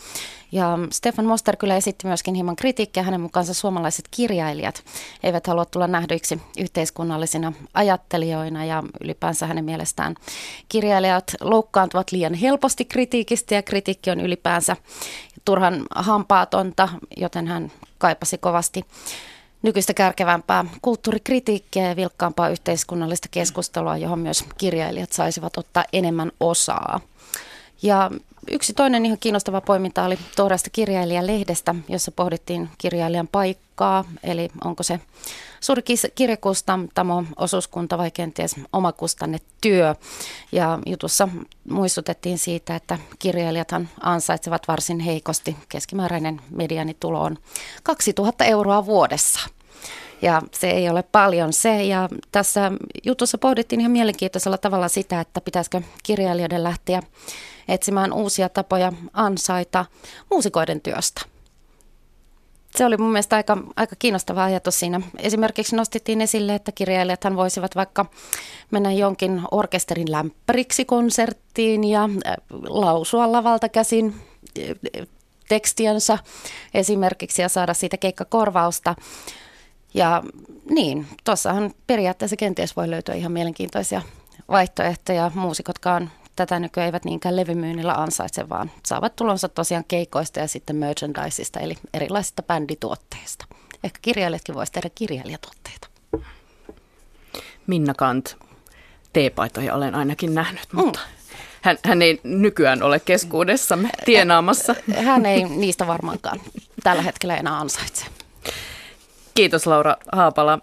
[0.52, 3.04] Ja Stefan Moster kyllä esitti myöskin hieman kritiikkiä.
[3.04, 4.84] Hänen mukaansa suomalaiset kirjailijat
[5.24, 10.16] eivät halua tulla nähdyiksi yhteiskunnallisina ajattelijoina ja ylipäänsä hänen mielestään
[10.70, 14.76] kirjailijat loukkaantuvat liian helposti kritiikistä ja kritiikki on ylipäänsä
[15.50, 18.86] turhan hampaatonta, joten hän kaipasi kovasti
[19.62, 27.00] nykyistä kärkevämpää kulttuurikritiikkiä ja vilkkaampaa yhteiskunnallista keskustelua, johon myös kirjailijat saisivat ottaa enemmän osaa.
[27.82, 28.12] Ja
[28.52, 35.00] yksi toinen ihan kiinnostava poiminta oli Tuoreesta kirjailijalehdestä, jossa pohdittiin kirjailijan paikkaa, eli onko se
[35.60, 35.82] suuri
[36.16, 39.96] kirjakustantamo, osuuskunta vai kenties omakustanne työ.
[40.52, 41.30] Ja jutussa
[41.70, 45.56] muistutettiin siitä, että kirjailijathan ansaitsevat varsin heikosti.
[45.70, 47.38] Keskimääräinen medianitulo on
[47.84, 49.59] 2000 euroa vuodessa.
[50.22, 51.84] Ja se ei ole paljon se.
[51.84, 52.72] Ja tässä
[53.06, 57.02] jutussa pohdittiin ihan mielenkiintoisella tavalla sitä, että pitäisikö kirjailijoiden lähteä
[57.68, 59.86] etsimään uusia tapoja ansaita
[60.32, 61.22] muusikoiden työstä.
[62.76, 65.02] Se oli mun mielestä aika, aika kiinnostava ajatus siinä.
[65.18, 68.06] Esimerkiksi nostettiin esille, että kirjailijathan voisivat vaikka
[68.72, 74.16] mennä jonkin orkesterin lämpäriksi konserttiin ja äh, lausua lavalta käsin
[74.60, 75.08] äh,
[75.50, 76.18] tekstiänsä
[76.74, 78.96] esimerkiksi ja saada siitä keikkakorvausta.
[79.94, 80.24] Ja
[80.70, 84.02] niin, tuossahan periaatteessa kenties voi löytyä ihan mielenkiintoisia
[84.50, 85.32] vaihtoehtoja.
[85.36, 91.60] Muusikotkaan tätä nykyään eivät niinkään levymyynnillä ansaitse, vaan saavat tulonsa tosiaan keikoista ja sitten merchandiseista,
[91.60, 93.46] eli erilaisista bändituotteista.
[93.84, 95.88] Ehkä kirjailijatkin voisivat tehdä kirjailijatuotteita.
[97.68, 98.38] Minna Kant,
[99.14, 100.80] teepaitoja olen ainakin nähnyt, mm.
[100.80, 101.38] mutta mm.
[101.62, 104.76] hän, hän ei nykyään ole keskuudessamme tienaamassa.
[105.06, 106.42] Hän ei niistä varmaankaan
[106.84, 108.06] tällä hetkellä enää ansaitse.
[109.36, 110.60] Kiitos Laura Haapala.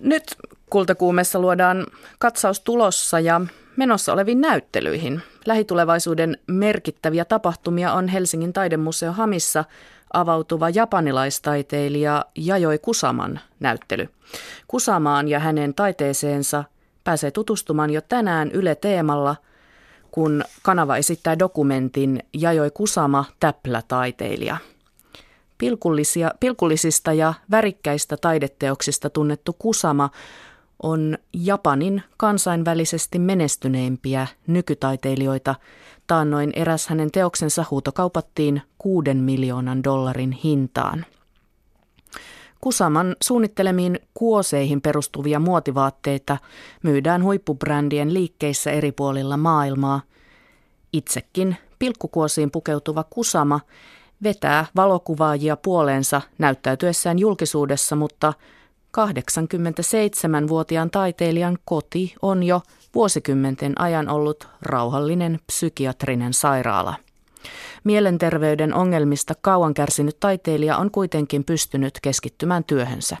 [0.00, 0.36] Nyt
[0.70, 1.86] kultakuumessa luodaan
[2.18, 3.40] katsaus tulossa ja
[3.76, 5.22] menossa oleviin näyttelyihin.
[5.46, 9.64] Lähitulevaisuuden merkittäviä tapahtumia on Helsingin taidemuseo Hamissa
[10.12, 14.08] avautuva japanilaistaiteilija Jajoi Kusaman näyttely.
[14.68, 16.64] Kusamaan ja hänen taiteeseensa
[17.04, 19.36] pääsee tutustumaan jo tänään Yle Teemalla,
[20.10, 24.56] kun kanava esittää dokumentin Jajoi Kusama täplätaiteilija.
[25.58, 30.10] Pilkullisia, pilkullisista ja värikkäistä taideteoksista tunnettu Kusama
[30.82, 35.54] on Japanin kansainvälisesti menestyneimpiä nykytaiteilijoita.
[36.06, 41.06] Taannoin eräs hänen teoksensa huuto kaupattiin kuuden miljoonan dollarin hintaan.
[42.60, 46.38] Kusaman suunnittelemiin kuoseihin perustuvia muotivaatteita
[46.82, 50.00] myydään huippubrändien liikkeissä eri puolilla maailmaa.
[50.92, 53.60] Itsekin pilkkukuosiin pukeutuva Kusama
[54.22, 58.32] vetää valokuvaajia puoleensa näyttäytyessään julkisuudessa, mutta
[58.98, 62.60] 87-vuotiaan taiteilijan koti on jo
[62.94, 66.94] vuosikymmenten ajan ollut rauhallinen psykiatrinen sairaala.
[67.84, 73.16] Mielenterveyden ongelmista kauan kärsinyt taiteilija on kuitenkin pystynyt keskittymään työhönsä.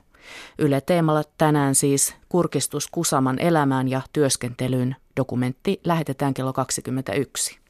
[0.58, 4.96] Yle Teemalla tänään siis kurkistus Kusaman elämään ja työskentelyyn.
[5.16, 7.65] Dokumentti lähetetään kello 21.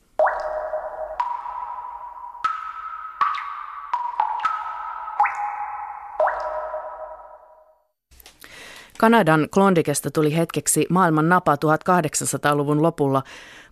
[8.98, 13.22] Kanadan Klondikesta tuli hetkeksi maailman napa 1800-luvun lopulla,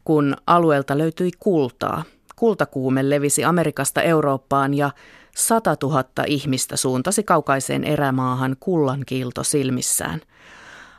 [0.04, 2.04] kun alueelta löytyi kultaa.
[2.36, 4.90] Kultakuume levisi Amerikasta Eurooppaan ja
[5.36, 10.20] 100 000 ihmistä suuntasi kaukaiseen erämaahan kullankiilto silmissään.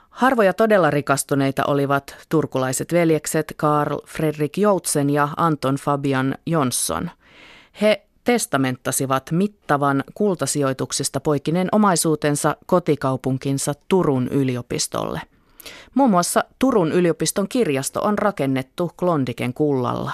[0.09, 7.11] Harvoja todella rikastuneita olivat turkulaiset veljekset Karl Fredrik Joutsen ja Anton Fabian Jonsson.
[7.81, 15.21] He testamenttasivat mittavan kultasijoituksista poikineen omaisuutensa kotikaupunkinsa Turun yliopistolle.
[15.95, 20.11] Muun muassa Turun yliopiston kirjasto on rakennettu Klondiken kullalla.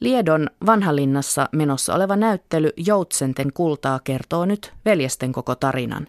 [0.00, 6.06] Liedon vanhalinnassa menossa oleva näyttely Joutsenten kultaa kertoo nyt veljesten koko tarinan.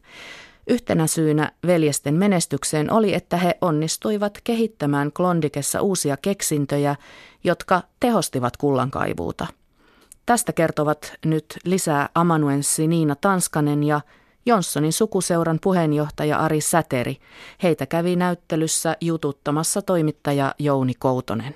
[0.68, 6.96] Yhtenä syynä veljesten menestykseen oli, että he onnistuivat kehittämään Klondikessa uusia keksintöjä,
[7.44, 9.48] jotka tehostivat kullankaivuuta–
[10.26, 14.02] Tästä kertovat nyt lisää amanuenssi Niina Tanskanen ja
[14.46, 17.18] Jonssonin sukuseuran puheenjohtaja Ari Säteri.
[17.64, 21.56] Heitä kävi näyttelyssä jututtamassa toimittaja Jouni Koutonen.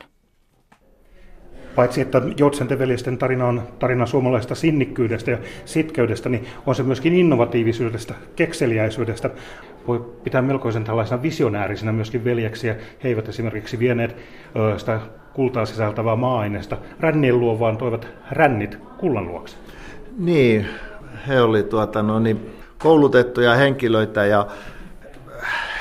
[1.76, 7.14] Paitsi että Joutsenten veljesten tarina on tarina suomalaisesta sinnikkyydestä ja sitkeydestä, niin on se myöskin
[7.14, 9.30] innovatiivisuudesta, kekseliäisyydestä.
[9.88, 12.76] Voi pitää melkoisen tällaisena visionäärisenä myöskin veljeksiä.
[13.04, 14.16] He eivät esimerkiksi vieneet
[14.78, 15.02] sitä
[15.38, 19.58] kultaa sisältävää maa-aineesta rännien luo, vaan toivat rännit kullan luokse.
[20.18, 20.68] Niin,
[21.28, 24.48] he olivat tuota, no niin, koulutettuja henkilöitä ja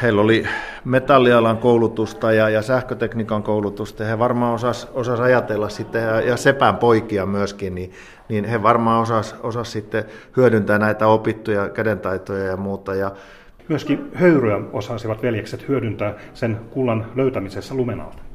[0.03, 0.47] heillä oli
[0.85, 4.05] metallialan koulutusta ja, ja sähkötekniikan koulutusta.
[4.05, 7.92] He varmaan osas, osas ajatella sitten, ja, ja sepän poikia myöskin, niin,
[8.29, 10.05] niin he varmaan osas, osas sitten
[10.37, 12.95] hyödyntää näitä opittuja kädentaitoja ja muuta.
[12.95, 13.12] Ja
[13.69, 18.26] myöskin höyryä osasivat veljekset hyödyntää sen kullan löytämisessä lumenalta.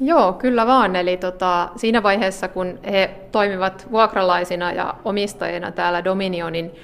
[0.00, 0.96] Joo, kyllä vaan.
[0.96, 6.74] Eli tota, siinä vaiheessa, kun he toimivat vuokralaisina ja omistajina täällä Dominionin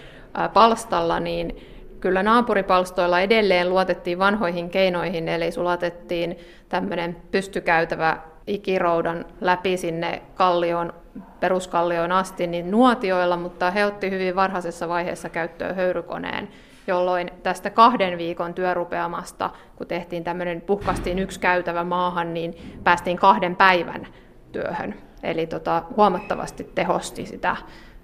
[0.52, 1.56] palstalla, niin
[2.00, 10.92] kyllä naapuripalstoilla edelleen luotettiin vanhoihin keinoihin, eli sulatettiin tämmöinen pystykäytävä ikiroudan läpi sinne kallioon,
[11.40, 16.48] peruskallioon asti niin nuotioilla, mutta he otti hyvin varhaisessa vaiheessa käyttöön höyrykoneen,
[16.86, 23.56] jolloin tästä kahden viikon työrupeamasta, kun tehtiin tämmöinen, puhkastiin yksi käytävä maahan, niin päästiin kahden
[23.56, 24.06] päivän
[24.52, 24.94] työhön.
[25.22, 27.56] Eli tota, huomattavasti tehosti sitä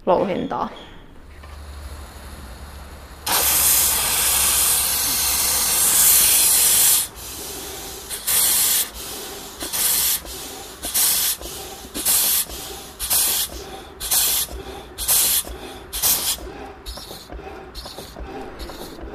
[0.07, 0.69] louhintaa.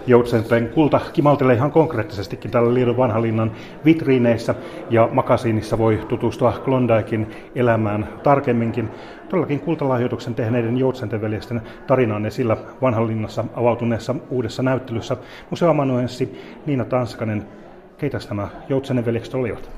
[0.08, 3.52] Joutsenten kulta kimaltelee ihan konkreettisestikin täällä Liedon vanhalinnan
[3.86, 4.56] vitriineissä
[4.90, 8.90] ja makasiinissa voi tutustua Klondaikin elämään tarkemminkin.
[9.30, 15.18] Todellakin kultalahjoituksen tehneiden Joutsenten veljesten tarinaan esillä vanhalinnossa avautuneessa uudessa näyttelyssä
[15.50, 17.46] museoamanuenssi Niina Tanskanen.
[17.98, 19.70] Keitä nämä Joutsenen veljekset olivat?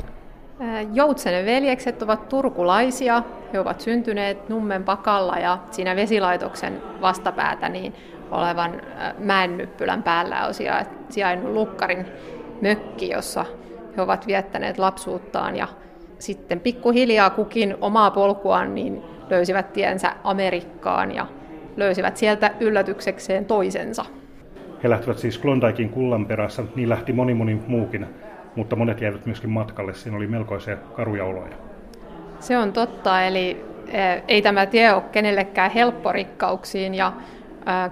[0.93, 3.23] Joutsenen veljekset ovat turkulaisia.
[3.53, 7.93] He ovat syntyneet Nummen pakalla ja siinä vesilaitoksen vastapäätä niin
[8.31, 8.81] olevan
[9.19, 10.53] mäennyppylän päällä on
[11.09, 12.05] sijainnut Lukkarin
[12.61, 13.45] mökki, jossa
[13.97, 15.67] he ovat viettäneet lapsuuttaan ja
[16.19, 21.25] sitten pikkuhiljaa kukin omaa polkuaan niin löysivät tiensä Amerikkaan ja
[21.77, 24.05] löysivät sieltä yllätyksekseen toisensa.
[24.83, 28.05] He lähtivät siis Klondaikin kullan perässä, niin lähti moni moni muukin,
[28.55, 29.93] mutta monet jäivät myöskin matkalle.
[29.93, 31.55] Siinä oli melkoisia karuja oloja.
[32.39, 33.65] Se on totta, eli
[34.27, 37.13] ei tämä tie ole kenellekään helppo rikkauksiin ja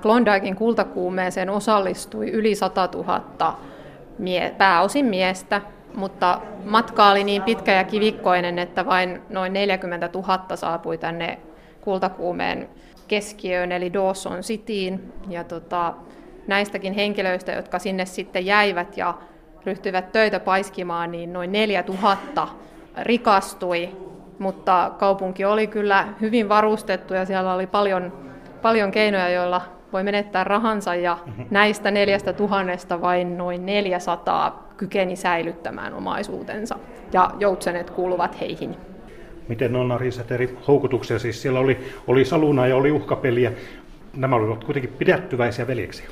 [0.02, 3.58] Klondaikin kultakuumeeseen osallistui yli 100 000
[4.18, 5.62] mie- pääosin miestä,
[5.96, 11.40] mutta matka oli niin pitkä ja kivikkoinen, että vain noin 40 000 saapui tänne
[11.82, 12.70] kultakuumeen
[13.08, 15.14] keskiöön, eli Dawson Cityin.
[15.30, 15.94] Ja tota,
[16.48, 19.14] näistäkin henkilöistä, jotka sinne sitten jäivät ja
[19.66, 22.48] ryhtyivät töitä paiskimaan, niin noin 4000
[23.02, 23.90] rikastui,
[24.40, 28.33] mutta kaupunki oli kyllä hyvin varustettu ja siellä oli paljon
[28.64, 29.62] paljon keinoja, joilla
[29.94, 31.46] voi menettää rahansa ja mm-hmm.
[31.52, 36.76] näistä neljästä tuhannesta vain noin 400 kykeni säilyttämään omaisuutensa
[37.14, 38.76] ja joutsenet kuuluvat heihin.
[39.48, 41.20] Miten on Ariset eri houkutuksia?
[41.20, 43.52] Siis siellä oli, oli saluna ja oli uhkapeliä.
[44.16, 46.06] Nämä olivat kuitenkin pidättyväisiä veljeksiä.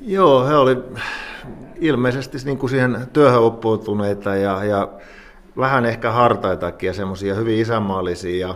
[0.00, 0.76] Joo, he oli
[1.80, 4.88] ilmeisesti niin kuin siihen työhön oppoutuneita ja, ja
[5.56, 8.48] vähän ehkä hartaitakin ja semmoisia hyvin isänmaallisia.
[8.48, 8.54] Ja,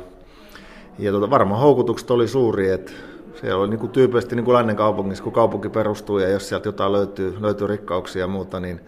[0.99, 2.93] ja tota, varmaan houkutukset oli suuri, että
[3.41, 6.69] se oli niin kuin tyypillisesti niin kuin lännen kaupungissa, kun kaupunki perustuu ja jos sieltä
[6.69, 8.81] jotain löytyy, löytyy rikkauksia ja muuta, niin,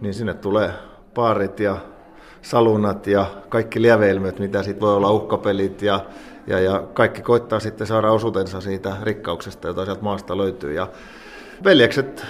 [0.00, 0.70] niin sinne tulee
[1.14, 1.76] paarit ja
[2.42, 6.00] salunat ja kaikki lieveilmiöt, mitä siitä voi olla, uhkapelit ja,
[6.46, 10.72] ja, ja kaikki koittaa sitten saada osuutensa siitä rikkauksesta, jota sieltä maasta löytyy.
[10.72, 10.88] Ja
[11.64, 12.26] veljekset,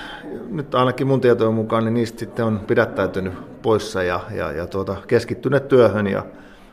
[0.49, 4.97] nyt ainakin mun tietojen mukaan, niin niistä sitten on pidättäytynyt poissa ja, ja, ja tuota,
[5.07, 6.25] keskittyneet työhön ja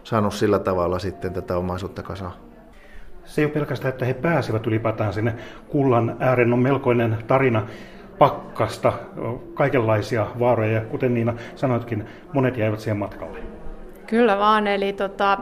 [0.04, 2.49] saanut sillä tavalla sitten tätä omaisuutta kasaan.
[3.30, 5.34] Se ei ole pelkästään, että he pääsevät ylipäätään sinne
[5.68, 7.68] kullan ääreen, on melkoinen tarina
[8.18, 8.94] pakkasta,
[9.54, 13.40] kaikenlaisia vaaroja ja kuten Niina sanoitkin, monet jäivät siihen matkalle.
[14.08, 15.38] Kyllä vaan, eli tota,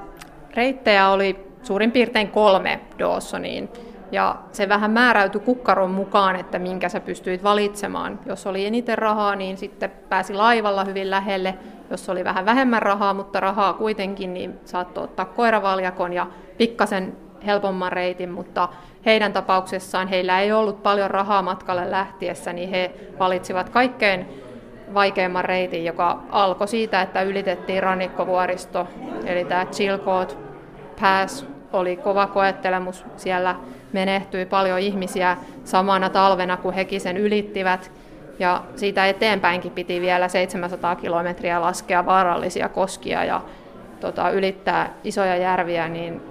[0.56, 3.70] reittejä oli suurin piirtein kolme Dawsoniin.
[4.12, 8.20] Ja se vähän määräytyi kukkaron mukaan, että minkä sä pystyit valitsemaan.
[8.26, 11.56] Jos oli eniten rahaa, niin sitten pääsi laivalla hyvin lähelle.
[11.90, 17.92] Jos oli vähän vähemmän rahaa, mutta rahaa kuitenkin, niin saattoi ottaa koiravaljakon ja pikkasen helpomman
[17.92, 18.70] reitin, mutta
[19.06, 24.44] heidän tapauksessaan heillä ei ollut paljon rahaa matkalle lähtiessä, niin he valitsivat kaikkein
[24.94, 28.88] vaikeimman reitin, joka alkoi siitä, että ylitettiin rannikkovuoristo,
[29.26, 30.38] eli tämä Chilcoot
[31.02, 33.06] Pass oli kova koettelemus.
[33.18, 33.56] Siellä
[33.94, 37.92] menehtyi paljon ihmisiä samana talvena, kun hekin sen ylittivät.
[38.40, 43.42] Ja siitä eteenpäinkin piti vielä 700 kilometriä laskea vaarallisia koskia ja
[44.00, 46.22] tota, ylittää isoja järviä, niin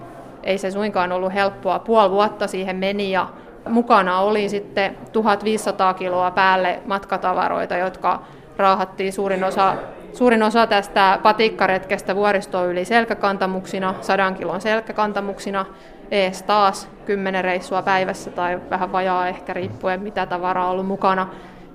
[0.46, 1.78] ei se suinkaan ollut helppoa.
[1.78, 3.28] Puoli vuotta siihen meni ja
[3.68, 8.22] mukana oli sitten 1500 kiloa päälle matkatavaroita, jotka
[8.56, 9.74] raahattiin suurin osa,
[10.12, 15.66] suurin osa tästä patikkaretkestä vuoristoon yli selkäkantamuksina, sadan kilon selkäkantamuksina,
[16.11, 21.28] ees taas kymmenen reissua päivässä tai vähän vajaa ehkä riippuen mitä tavaraa on ollut mukana.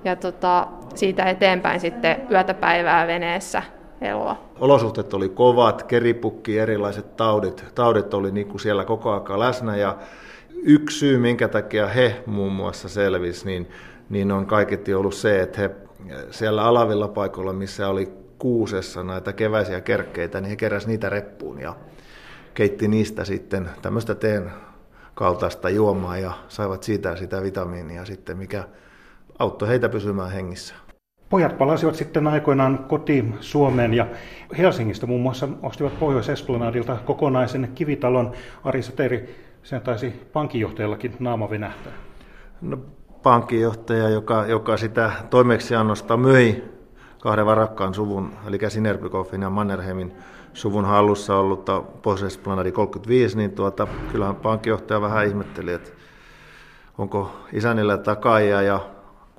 [0.03, 3.63] Ja tota, siitä eteenpäin sitten yötä päivää veneessä
[4.01, 4.37] eloa.
[4.59, 9.97] Olosuhteet oli kovat, keripukki, erilaiset taudit, taudit oli niin kuin siellä koko ajan läsnä ja
[10.63, 13.69] yksi syy, minkä takia he muun muassa selvisi, niin,
[14.09, 15.71] niin on kaiketi ollut se, että he
[16.31, 21.75] siellä alavilla paikoilla, missä oli kuusessa näitä keväisiä kerkkeitä, niin he keräsivät niitä reppuun ja
[22.53, 24.51] keitti niistä sitten tämmöistä teen
[25.13, 28.63] kaltaista juomaa ja saivat siitä sitä vitamiinia sitten, mikä
[29.39, 30.75] auttoi heitä pysymään hengissä.
[31.31, 34.07] Pojat palasivat sitten aikoinaan kotiin Suomeen ja
[34.57, 38.31] Helsingistä muun muassa ostivat Pohjois-Esplanadilta kokonaisen kivitalon.
[38.63, 41.93] Ari Sateri, sen taisi pankinjohtajallakin naama venähtää.
[42.61, 42.77] No,
[43.23, 46.63] pankinjohtaja, joka, joka sitä toimeksiannosta myi
[47.19, 50.13] kahden varakkaan suvun, eli Sinerbikoffin ja Mannerheimin
[50.53, 55.91] suvun hallussa ollutta Pohjois-Esplanadi 35, niin tuota, kyllähän pankinjohtaja vähän ihmetteli, että
[56.97, 58.79] onko isänillä takaajia ja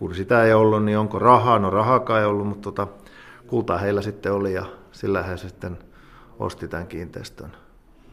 [0.02, 1.58] kun sitä ei ollut, niin onko rahaa?
[1.58, 2.86] No rahakaan ei ollut, mutta tota,
[3.46, 5.78] kultaa heillä sitten oli ja sillä he sitten
[6.38, 7.52] osti tämän kiinteistön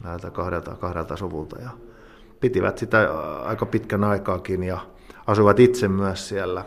[0.03, 1.69] näiltä kahdelta, kahdelta suvulta ja
[2.39, 3.09] pitivät sitä
[3.43, 4.77] aika pitkän aikaakin ja
[5.27, 6.65] asuivat itse myös siellä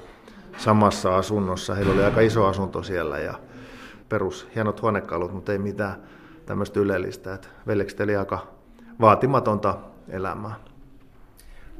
[0.56, 1.74] samassa asunnossa.
[1.74, 3.34] Heillä oli aika iso asunto siellä ja
[4.08, 5.96] perus hienot huonekalut, mutta ei mitään
[6.46, 7.34] tämmöistä ylellistä.
[7.34, 8.46] Että veljekset aika
[9.00, 10.54] vaatimatonta elämää.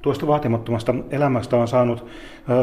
[0.02, 2.06] Tuosta vaatimattomasta elämästä on saanut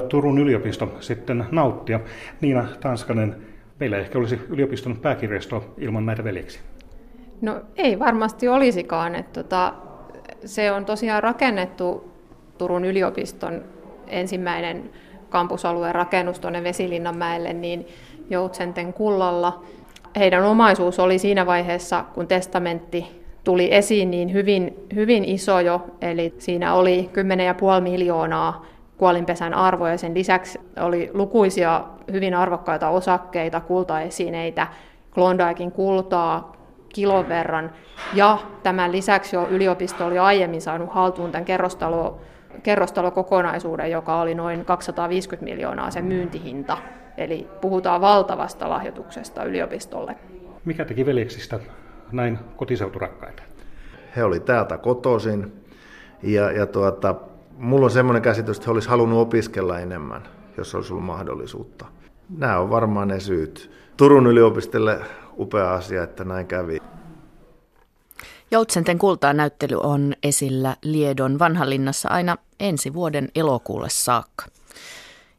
[0.09, 1.99] Turun yliopisto sitten nauttia.
[2.41, 3.35] Niina Tanskanen,
[3.79, 6.61] meillä ehkä olisi yliopiston pääkirjasto ilman näitä veljeksiä.
[7.41, 9.15] No ei varmasti olisikaan.
[9.15, 9.73] Että tota,
[10.45, 12.11] se on tosiaan rakennettu
[12.57, 13.63] Turun yliopiston
[14.07, 14.89] ensimmäinen
[15.29, 17.87] kampusalueen rakennus tuonne Vesilinnanmäelle niin
[18.29, 19.63] Joutsenten kullalla.
[20.15, 26.33] Heidän omaisuus oli siinä vaiheessa, kun testamentti tuli esiin niin hyvin, hyvin iso jo, eli
[26.37, 27.09] siinä oli
[27.77, 28.65] 10,5 miljoonaa
[28.97, 29.97] kuolinpesän arvoja.
[29.97, 34.67] Sen lisäksi oli lukuisia hyvin arvokkaita osakkeita, kultaesineitä,
[35.13, 36.51] Klondaikin kultaa
[36.89, 37.71] kilon verran.
[38.13, 42.21] Ja tämän lisäksi jo yliopisto oli aiemmin saanut haltuun tämän kerrostalo,
[42.63, 46.77] kerrostalokokonaisuuden, joka oli noin 250 miljoonaa sen myyntihinta.
[47.17, 50.15] Eli puhutaan valtavasta lahjoituksesta yliopistolle.
[50.65, 51.59] Mikä teki veljeksistä
[52.11, 53.43] näin kotiseuturakkaita?
[54.15, 55.53] He oli täältä kotoisin
[56.23, 57.15] ja, ja tuota,
[57.57, 60.23] mulla on semmoinen käsitys, että he olisi halunnut opiskella enemmän,
[60.57, 61.85] jos olisi ollut mahdollisuutta.
[62.37, 63.71] Nämä on varmaan ne syyt.
[63.97, 64.99] Turun yliopistolle
[65.37, 66.77] upea asia, että näin kävi.
[68.51, 74.45] Joutsenten kultaa näyttely on esillä Liedon vanhalinnassa aina ensi vuoden elokuulle saakka.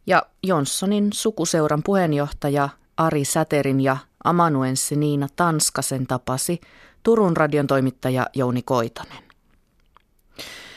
[0.06, 6.60] Ja Jonssonin sukuseuran puheenjohtaja Ari Säterin ja amanuenssi Niina Tanskasen tapasi
[7.02, 9.22] Turun radion toimittaja Jouni Koitonen.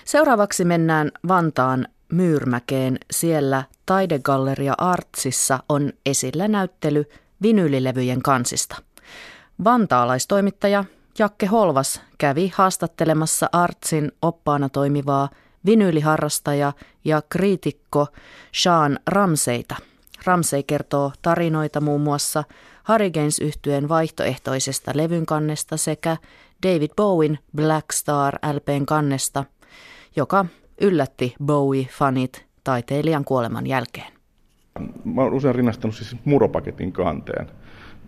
[0.05, 2.97] Seuraavaksi mennään Vantaan Myyrmäkeen.
[3.11, 7.05] Siellä Taidegalleria Artsissa on esillä näyttely
[7.41, 8.75] vinylilevyjen kansista.
[9.63, 10.85] Vantaalaistoimittaja
[11.19, 15.29] Jakke Holvas kävi haastattelemassa Artsin oppaana toimivaa
[15.65, 16.73] vinyyliharrastaja
[17.05, 18.07] ja kriitikko
[18.51, 19.75] Sean Ramseita.
[20.25, 22.43] Ramsey kertoo tarinoita muun muassa
[22.89, 26.17] Hurricanes yhtyeen vaihtoehtoisesta levyn kannesta sekä
[26.67, 29.43] David Bowen Black Star LPn kannesta,
[30.15, 30.45] joka
[30.81, 34.13] yllätti Bowie-fanit taiteilijan kuoleman jälkeen.
[35.03, 37.47] Mä oon usein rinnastanut siis muropaketin kanteen,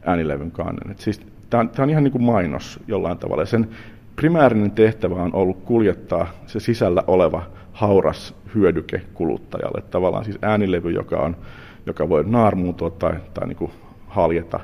[0.06, 0.96] äänilevyn kannen.
[0.98, 3.46] siis Tämä on, on ihan niin kuin mainos jollain tavalla.
[3.46, 3.70] Sen
[4.16, 9.82] primäärinen tehtävä on ollut kuljettaa se sisällä oleva hauras hyödyke kuluttajalle.
[9.82, 11.38] Tavallaan siis äänilevy, joka, on,
[11.86, 13.72] joka voi naarmuutua tai, tai niin kuin
[14.16, 14.60] haljeta,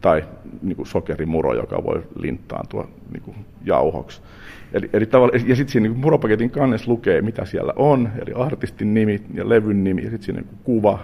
[0.00, 0.24] tai
[0.62, 4.22] niin kuin sokerimuro, joka voi linttaantua niin kuin jauhoksi.
[4.72, 5.08] Eli, eli
[5.46, 9.84] ja sitten siinä niin muropaketin kannessa lukee, mitä siellä on, eli artistin nimi ja levyn
[9.84, 10.98] nimi, ja sitten siinä niin kuva.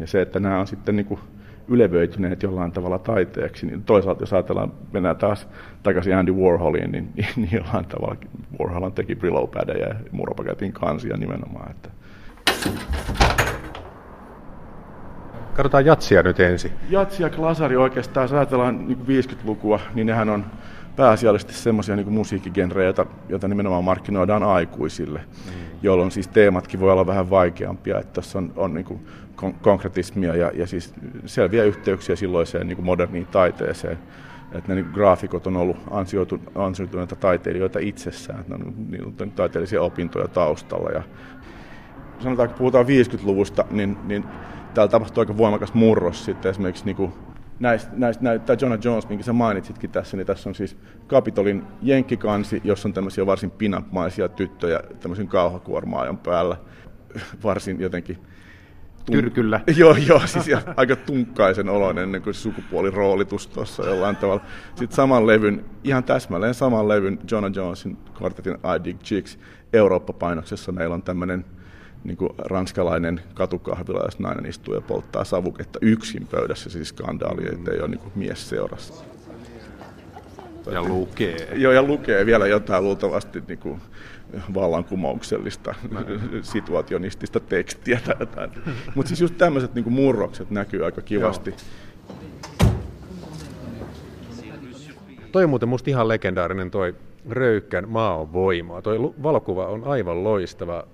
[0.00, 1.20] Ja se, että nämä on sitten niin kuin
[1.68, 5.48] ylevöityneet jollain tavalla taiteeksi, niin toisaalta jos ajatellaan, mennään taas
[5.82, 8.16] takaisin Andy Warholiin, niin, niin, niin jollain tavalla
[8.60, 9.48] Warhol teki brillow
[9.80, 11.70] ja muropaketin kansia nimenomaan.
[11.70, 11.90] Että.
[15.54, 16.72] Katsotaan jatsia nyt ensin.
[16.90, 20.44] Jatsi ja klasari oikeastaan, jos ajatellaan niin 50-lukua, niin nehän on
[20.96, 25.52] pääasiallisesti semmoisia niin musiikkigenrejä, joita, joita nimenomaan markkinoidaan aikuisille, mm.
[25.82, 30.36] jolloin siis teematkin voi olla vähän vaikeampia, että tässä on, on niin kuin kon- konkretismia
[30.36, 30.94] ja, ja siis
[31.26, 33.98] selviä yhteyksiä silloiseen niin kuin moderniin taiteeseen.
[34.52, 39.30] Että ne niin graafikot on ollut ansioitu, ansioituneita taiteilijoita itsessään, että ne on, niin on
[39.30, 40.90] taiteellisia opintoja taustalla.
[40.90, 41.02] Ja
[42.20, 44.24] sanotaan, kun puhutaan 50-luvusta, niin, niin
[44.74, 47.12] täällä tapahtui aika voimakas murros sitten esimerkiksi niin kuin
[47.60, 50.76] näistä, näistä, näistä, tämä Jonah Jones, minkä sä mainitsitkin tässä, niin tässä on siis
[51.08, 56.56] Capitolin jenkkikansi, jossa on tämmöisiä varsin pinapmaisia tyttöjä tämmöisen kauhakuormaajan päällä.
[57.44, 59.60] Varsin jotenkin Tum- Tyrkyllä.
[59.76, 60.46] joo, joo, siis
[60.76, 64.44] aika tunkkaisen oloinen ennen kuin sukupuoliroolitus tuossa jollain tavalla.
[64.74, 69.38] Sitten saman levyn, ihan täsmälleen saman levyn Jonah Jonesin kvartetin I Dig Chicks
[69.72, 71.44] Eurooppa-painoksessa meillä on tämmöinen
[72.04, 77.80] niin kuin ranskalainen katukahvila, jossa nainen istuu ja polttaa savuketta yksin pöydässä, siis skandaali, ettei
[77.80, 79.04] ole niin kuin mies seurassa.
[80.70, 81.48] Ja lukee.
[81.54, 83.80] Joo, ja lukee vielä jotain luultavasti niin kuin
[84.54, 85.74] vallankumouksellista,
[86.42, 88.50] situationistista tekstiä tai jotain.
[88.94, 91.50] Mutta siis just tämmöiset niin murrokset näkyy aika kivasti.
[91.50, 91.58] Joo.
[95.32, 96.94] Toi on muuten musta ihan legendaarinen toi
[97.30, 98.82] Röykkän Maa on voimaa.
[98.82, 100.84] Toi valokuva on aivan loistava.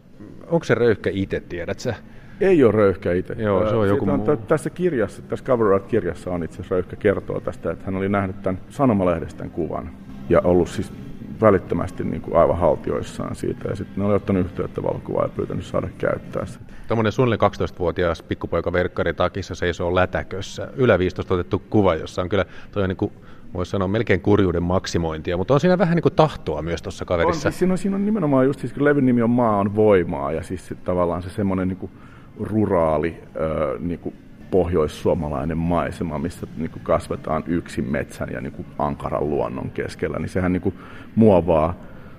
[0.46, 1.94] Onko se Röyhkä itse, tiedät sä?
[2.40, 3.34] Ei ole Röyhkä itse.
[3.38, 4.36] Joo, se on joku on, muu.
[4.36, 8.42] Tässä kirjassa, tässä Cover Art-kirjassa on itse asiassa Röyhkä kertoo tästä, että hän oli nähnyt
[8.42, 9.90] tämän sanomalehdestä kuvan
[10.28, 10.92] ja ollut siis
[11.40, 13.68] välittömästi niin kuin aivan haltioissaan siitä.
[13.68, 16.64] Ja sitten ne oli ottanut yhteyttä valokuvaa ja pyytänyt saada käyttää sitä.
[16.88, 20.68] Tuommoinen suunnilleen 12-vuotias pikkupoika verkkari takissa seisoo lätäkössä.
[20.76, 23.12] Ylä 15 otettu kuva, jossa on kyllä toi on niin kuin
[23.54, 27.48] voisi sanoa melkein kurjuuden maksimointia, mutta on siinä vähän niin kuin tahtoa myös tuossa kaverissa.
[27.48, 29.76] On, siis siinä, on, siinä on nimenomaan just, siis kun levyn nimi on Maa on
[29.76, 31.92] voimaa, ja siis tavallaan se semmoinen niin kuin
[32.40, 34.14] ruraali, äh, niin kuin
[34.50, 40.28] pohjoissuomalainen maisema, missä niin kuin kasvetaan yksin metsän ja niin kuin ankaran luonnon keskellä, niin
[40.28, 40.74] sehän niin kuin
[41.14, 41.74] muovaa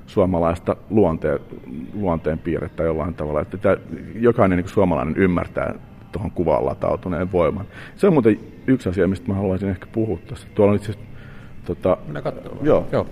[0.07, 1.39] suomalaista luonteen,
[1.93, 3.77] luonteen piirrettä jollain tavalla, että tämä,
[4.15, 5.75] jokainen niin kuin suomalainen ymmärtää
[6.11, 7.65] tuohon kuvaan latautuneen voiman.
[7.95, 10.47] Se on muuten yksi asia, mistä mä haluaisin ehkä puhua tässä.
[10.55, 11.08] Tuolla on itse asiassa...
[11.65, 12.65] Tota, Mennään katsomaan.
[12.65, 12.87] Joo.
[12.91, 13.07] joo.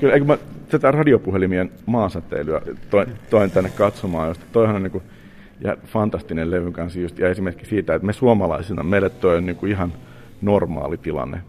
[0.00, 0.38] Kyllä, eikö mä
[0.68, 5.04] tätä radiopuhelimien maasäteilyä toin, toin tänne katsomaan, josta toihan on niin kuin,
[5.60, 9.56] ja fantastinen levyn kanssa just, ja esimerkki siitä, että me suomalaisina, meille toi on niin
[9.56, 9.92] kuin ihan
[10.42, 11.42] normaali tilanne.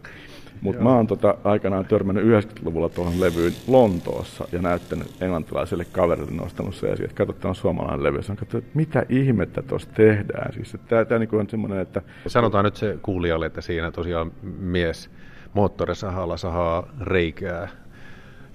[0.61, 6.75] Mutta mä oon tota aikanaan törmännyt 90-luvulla tuohon levyyn Lontoossa ja näyttänyt englantilaiselle kaverille nostanut
[6.75, 8.23] se esiin, että katso, tämä on suomalainen levy.
[8.23, 10.53] Sanoin, että mitä ihmettä tuossa tehdään.
[10.53, 12.01] Siis, että tämä niinku on semmoinen, että...
[12.27, 15.09] Sanotaan nyt se kuulijalle, että siinä tosiaan mies
[15.53, 17.67] moottorisahalla sahaa reikää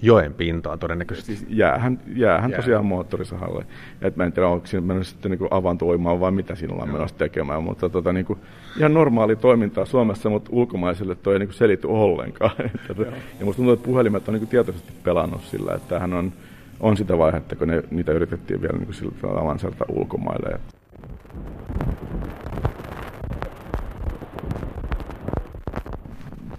[0.01, 1.35] joen pintaan todennäköisesti.
[1.35, 2.59] Siis jäähän, jäähän Jää.
[2.59, 3.65] tosiaan moottorisahalle.
[4.01, 7.17] Et mä en tiedä, onko siinä mennyt sitten niin avantoimaan vai mitä siinä ollaan menossa
[7.17, 8.39] tekemään, mutta tota, niin kuin,
[8.77, 12.55] ihan normaali toimintaa Suomessa, mutta ulkomaiselle toi ei niin kuin selity ollenkaan.
[13.39, 16.33] ja musta tuntuu, että puhelimet on niin kuin tietoisesti pelannut sillä, että tämähän on,
[16.79, 19.55] on sitä vaihetta, kun ne, niitä yritettiin vielä niin kuin sillä tavalla
[19.87, 20.59] ulkomaille.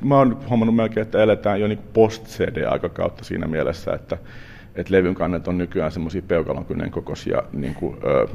[0.00, 4.18] Mä oon huomannut melkein, että eletään jo niin post-CD-aikakautta siinä mielessä, että,
[4.74, 8.26] että levyn kannet on nykyään semmoisia peukalonkynnen kokoisia niin kuin, ö,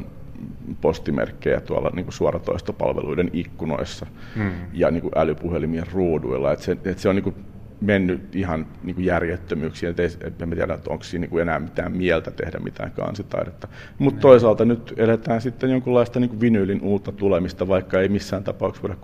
[0.81, 4.05] postimerkkejä tuolla niin kuin suoratoistopalveluiden ikkunoissa
[4.35, 4.51] mm.
[4.73, 6.51] ja niin kuin älypuhelimien ruuduilla.
[6.51, 7.35] Et se, et se on niin kuin
[7.81, 11.97] mennyt ihan niin kuin järjettömyyksiin, että en tiedä, että onko siinä niin kuin enää mitään
[11.97, 13.67] mieltä tehdä mitään kansitaidetta.
[13.97, 18.87] Mutta toisaalta nyt eletään sitten jonkunlaista niin kuin vinyylin uutta tulemista, vaikka ei missään tapauksessa
[18.87, 19.01] voida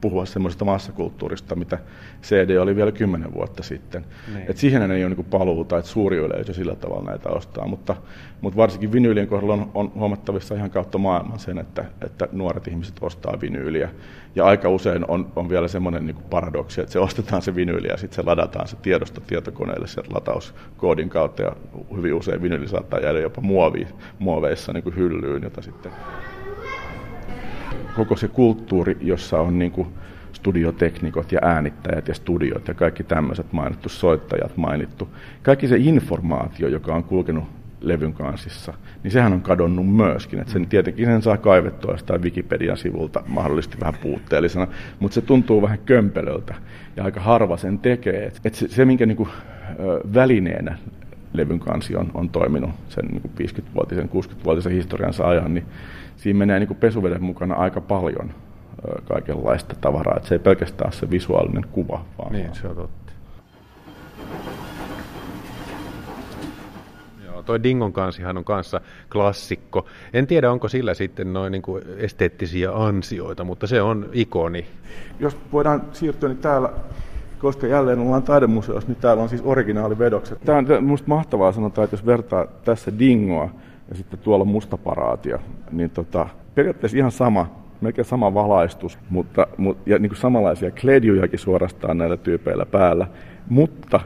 [0.00, 1.78] puhua semmoisesta massakulttuurista, mitä
[2.22, 4.04] CD oli vielä kymmenen vuotta sitten.
[4.34, 4.50] Niin.
[4.50, 7.96] Et siihen ei ole niin paluuta, että suuri yleisö sillä tavalla näitä ostaa, mutta,
[8.40, 12.94] mutta varsinkin vinyylien kohdalla on, on huomattavissa ihan kautta maailman sen, että, että nuoret ihmiset
[13.00, 13.90] ostaa vinyyliä.
[14.34, 17.96] Ja aika usein on, on vielä semmoinen niin paradoksi, että se ostetaan se vinyyli ja
[17.96, 21.52] sitten se ladataan se tiedosto tietokoneelle sieltä latauskoodin kautta ja
[21.96, 23.88] hyvin usein vinyyli saattaa jäädä jopa muovi,
[24.18, 25.92] muoveissa niin hyllyyn, jota sitten
[27.96, 29.88] koko se kulttuuri, jossa on niin kuin
[30.32, 35.08] studioteknikot ja äänittäjät ja studiot ja kaikki tämmöiset mainittu, soittajat mainittu.
[35.42, 37.44] Kaikki se informaatio, joka on kulkenut
[37.80, 40.40] levyn kansissa, niin sehän on kadonnut myöskin.
[40.40, 44.66] Että sen tietenkin sen saa kaivettua jostain Wikipedian sivulta mahdollisesti vähän puutteellisena,
[45.00, 46.54] mutta se tuntuu vähän kömpelöltä
[46.96, 48.26] ja aika harva sen tekee.
[48.26, 49.28] Että se, se minkä niin kuin,
[50.14, 50.78] välineenä
[51.32, 55.66] levyn kansi on, on toiminut sen niin kuin 50-vuotisen, 60-vuotisen historiansa ajan, niin
[56.18, 58.30] siinä menee niin kuin pesuveden mukana aika paljon
[59.04, 60.16] kaikenlaista tavaraa.
[60.16, 62.04] Että se ei pelkästään se visuaalinen kuva.
[62.18, 63.12] Vaan niin, se on totta.
[67.24, 68.80] Joo, toi Dingon kansihan on kanssa
[69.12, 69.86] klassikko.
[70.12, 74.66] En tiedä, onko sillä sitten noin niin kuin esteettisiä ansioita, mutta se on ikoni.
[75.20, 76.70] Jos voidaan siirtyä, niin täällä
[77.38, 80.38] koska jälleen ollaan taidemuseossa, niin täällä on siis originaalivedokset.
[80.44, 83.50] Tämä on minusta mahtavaa sanotaan, että jos vertaa tässä Dingoa
[83.90, 85.38] ja sitten tuolla mustaparaatia,
[85.72, 91.38] niin tota, periaatteessa ihan sama, melkein sama valaistus, mutta, mutta ja niin kuin samanlaisia kledjujakin
[91.38, 93.06] suorastaan näillä tyypeillä päällä,
[93.48, 94.00] mutta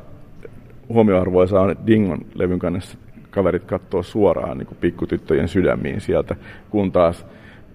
[0.89, 2.99] huomioarvoisa on, että Dingon levyn kannessa
[3.31, 6.37] kaverit katsoo suoraan niin kuin pikkutyttöjen sydämiin sieltä,
[6.71, 7.27] kun taas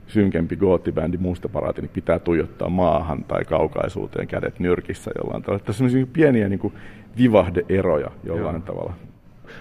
[0.07, 5.63] synkempi goottibändi Mustaparaati niin pitää tuijottaa maahan tai kaukaisuuteen kädet nyrkissä jollain tavalla.
[5.63, 6.73] Tässä on pieniä niin kuin
[7.17, 8.65] vivahdeeroja jollain Joo.
[8.65, 8.93] tavalla.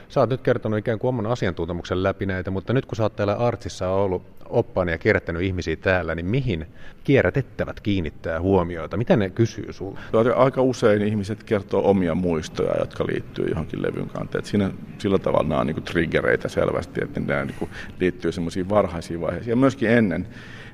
[0.08, 3.16] Sä oot nyt kertonut ikään kuin oman asiantuntemuksen läpi näitä, mutta nyt kun sä oot
[3.16, 6.66] täällä Artsissa ollut oppaana ja kierrättänyt ihmisiä täällä, niin mihin
[7.04, 8.96] kierrätettävät kiinnittää huomioita?
[8.96, 9.98] Mitä ne kysyy sulle?
[10.36, 14.44] Aika usein ihmiset kertoo omia muistoja, jotka liittyy johonkin levyn kanteen.
[14.44, 17.68] Siinä, sillä tavalla nämä on niin triggereitä selvästi, että nämä niin
[18.00, 19.50] liittyy semmoisiin varhaisiin vaiheisiin.
[19.52, 20.26] Ja myöskin ennen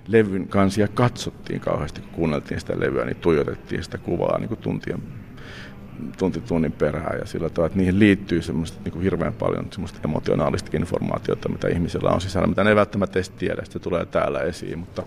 [0.08, 5.02] levyn kansia katsottiin kauheasti, kun kuunneltiin sitä levyä, niin tuijotettiin sitä kuvaa niin tuntien
[6.18, 9.98] tunti tunnin perään ja sillä tavalla, että niihin liittyy semmoista niin kuin hirveän paljon semmoista
[10.04, 14.40] emotionaalista informaatiota, mitä ihmisellä on sisällä, mitä ne ei välttämättä edes tiedä, se tulee täällä
[14.40, 15.02] esiin, mutta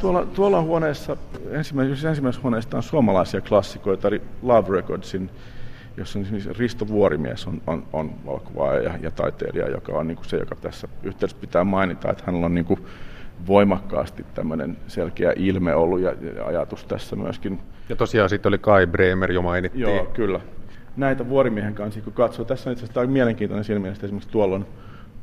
[0.00, 1.16] tuolla, tuolla huoneessa,
[1.50, 5.30] ensimmäisessä, ensimmäisessä huoneessa on suomalaisia klassikoita, eli Love Recordsin,
[5.96, 10.16] jossa on siis Risto Vuorimies on, on, on valokuvaaja ja, ja taiteilija, joka on niin
[10.16, 12.80] kuin se, joka tässä yhteydessä pitää mainita, että hänellä on niin kuin
[13.46, 17.60] voimakkaasti tämmöinen selkeä ilme ollut ja, ja ajatus tässä myöskin.
[17.88, 19.82] Ja tosiaan sitten oli Kai Bremer jo mainittiin.
[19.82, 20.40] Joo, kyllä.
[20.96, 24.66] Näitä vuorimiehen kanssa, kun katsoo, tässä on itse asiassa mielenkiintoinen siinä mielessä, esimerkiksi tuolla on,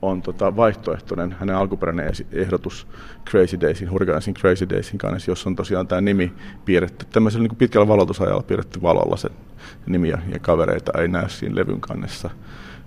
[0.01, 2.87] on tota vaihtoehtoinen, hänen alkuperäinen ehdotus
[3.29, 6.33] Crazy Daysin, Hurricanesin Crazy Daysin kanssa, jossa on tosiaan tämä nimi
[6.65, 9.29] piirretty, tämmöisellä niin pitkällä valotusajalla piirretty valolla se
[9.85, 12.29] nimi ja, ja kavereita ei näy siinä levyn kannessa.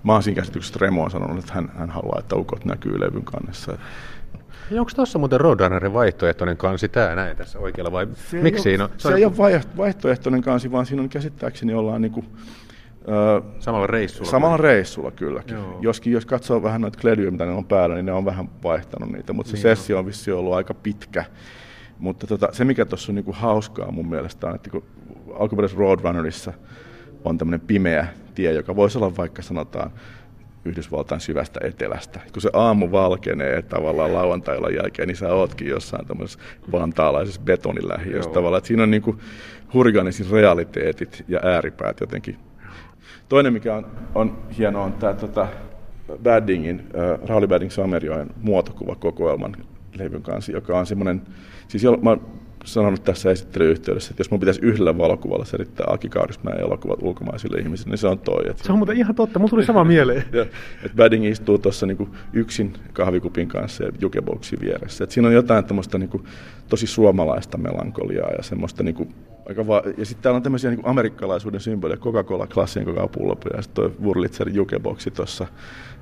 [0.02, 3.24] Mä oon siinä käsityksessä Remo on sanonut, että hän, hän haluaa, että ukot näkyy levyn
[3.24, 3.78] kannessa.
[4.70, 8.84] Ja onko tuossa muuten Roadrunnerin vaihtoehtoinen kansi tämä näin tässä oikealla vai se miksi siinä
[8.84, 8.90] on?
[8.98, 12.26] Se, se ei ole vaihtoehtoinen kansi, vaan siinä on käsittääkseni ollaan niin kuin,
[13.08, 14.30] Öö, samalla reissulla?
[14.30, 14.62] Samalla vai?
[14.62, 15.56] reissulla kylläkin.
[15.56, 15.78] Joo.
[15.80, 19.12] Joskin jos katsoo vähän noita kledyjä, mitä ne on päällä, niin ne on vähän vaihtanut
[19.12, 21.24] niitä, mutta se niin sessio on vissi ollut aika pitkä.
[21.98, 24.84] Mutta tota, se, mikä tuossa on niinku hauskaa mun mielestä on, että kun
[25.38, 26.52] alkuperäisessä Roadrunnerissa
[27.24, 29.90] on tämmöinen pimeä tie, joka voisi olla vaikka sanotaan
[30.64, 32.20] Yhdysvaltain syvästä etelästä.
[32.32, 36.38] Kun se aamu valkenee tavallaan lauantailla jälkeen, niin sä ootkin jossain tämmöisessä
[36.72, 38.58] vantaalaisessa betonilähiössä tavallaan.
[38.58, 39.18] Että siinä on niin
[39.74, 42.36] hurganisin realiteetit ja ääripäät jotenkin.
[43.28, 45.48] Toinen, mikä on, on hienoa, on tämä tota,
[46.22, 49.56] Baddingin, äh, Rauli Badding Samerjoen muotokuvakokoelman
[49.98, 51.22] levyn kanssa, joka on semmoinen,
[51.68, 52.16] siis jo, mä
[52.64, 57.90] sanonut tässä esittelyyhteydessä, että jos mun pitäisi yhdellä valokuvalla selittää Aki Kaurismäen elokuvat ulkomaisille ihmisille,
[57.90, 58.50] niin se on toi.
[58.50, 60.24] Että se on muuten ihan totta, mulla tuli sama mieleen.
[60.32, 65.04] ja, että Badding istuu tuossa niinku yksin kahvikupin kanssa ja jukeboxin vieressä.
[65.04, 66.24] Et siinä on jotain tämmöistä niinku,
[66.68, 69.08] tosi suomalaista melankoliaa ja semmoista niinku,
[69.48, 73.84] aika va- ja sitten täällä on tämmöisiä niinku amerikkalaisuuden symboleja, Coca-Cola, klassien Coca-Cola ja sitten
[73.84, 75.46] toi Wurlitzer jukeboxi tuossa.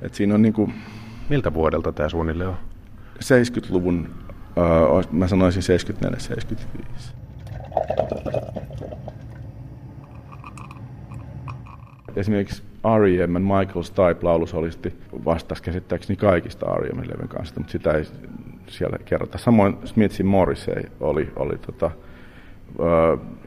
[0.02, 0.70] Et siinä on niinku,
[1.28, 2.56] Miltä vuodelta tämä suunnilleen on?
[3.24, 4.34] 70-luvun Uh,
[5.12, 5.62] mä sanoisin
[6.56, 7.12] 74-75.
[12.16, 12.62] Esimerkiksi
[12.98, 13.42] R.E.M.
[13.42, 14.94] Michael Stipe laulusolisti
[15.24, 16.98] vastasi käsittääkseni kaikista R.E.M.
[16.98, 18.04] levyn kanssa, mutta sitä ei
[18.66, 19.38] siellä kerrota.
[19.38, 21.90] Samoin Smithin Morrissey oli, oli tota,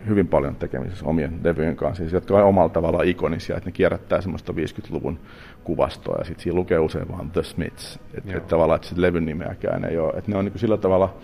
[0.07, 4.22] hyvin paljon tekemisissä omien levyjen kanssa, siis, jotka ovat omalla tavallaan ikonisia, että ne kierrättää
[4.22, 5.19] semmoista 50-luvun
[5.63, 9.26] kuvastoa ja sitten siinä lukee usein vaan The Smiths, että et tavallaan että se levyn
[9.26, 10.13] nimeäkään ei ole.
[10.17, 11.15] Että ne on niin sillä tavalla,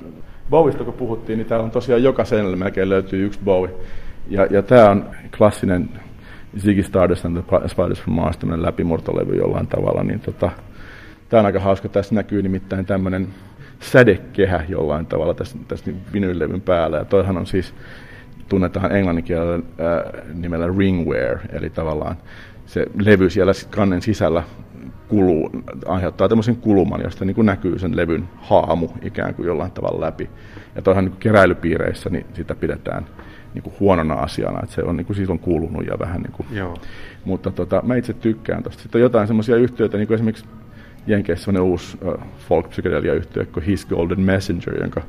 [0.50, 3.74] Bowista kun puhuttiin, niin täällä on tosiaan joka seinällä melkein löytyy yksi Bowie.
[4.30, 5.06] Ja, ja tämä on
[5.38, 5.90] klassinen
[6.60, 10.52] Ziggy Stardust and the Spiders from Mars, tämmöinen läpimurtolevy jollain tavalla, niin tota,
[11.30, 11.90] tämä on aika hauska.
[11.90, 13.28] Tässä näkyy nimittäin tämmöinen
[13.80, 16.98] sädekehä jollain tavalla tässä, tässä vinylevyn päällä.
[16.98, 17.74] Ja toihan on siis,
[18.50, 22.16] tunnetaan englanninkielellä äh, nimellä ringwear, eli tavallaan
[22.66, 24.44] se levy siellä kannen sisällä
[25.08, 25.52] kuluu,
[25.86, 30.30] aiheuttaa tämmöisen kuluman, josta niin kuin näkyy sen levyn haamu ikään kuin jollain tavalla läpi.
[30.76, 33.06] Ja toihan niin keräilypiireissä niin sitä pidetään
[33.54, 36.32] niin kuin huonona asiana, että se on niin kuin siitä on kuulunut ja vähän niin
[36.32, 36.48] kuin.
[36.52, 36.78] Joo.
[37.26, 38.82] Mutta tota, mä itse tykkään tosta.
[38.82, 40.46] Sitten on jotain semmoisia yhtiöitä, niin kuin esimerkiksi
[41.08, 41.98] Jenkeissä semmoinen uusi
[42.50, 45.02] folk psykedelia-yhtiö kuin His Golden Messenger, jonka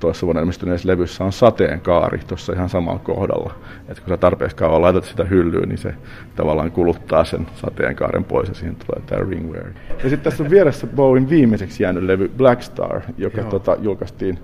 [0.00, 3.54] toisessa vuonna ilmestyneessä levyssä on sateenkaari tuossa ihan samalla kohdalla.
[3.88, 5.94] Että kun sä tarpeeksi kauan laitat sitä hyllyyn, niin se
[6.36, 9.66] tavallaan kuluttaa sen sateenkaaren pois ja siihen tulee tämä ringwear.
[9.88, 14.38] Ja sitten tässä on vieressä Bowen viimeiseksi jäänyt levy Black Star, joka tota, julkaistiin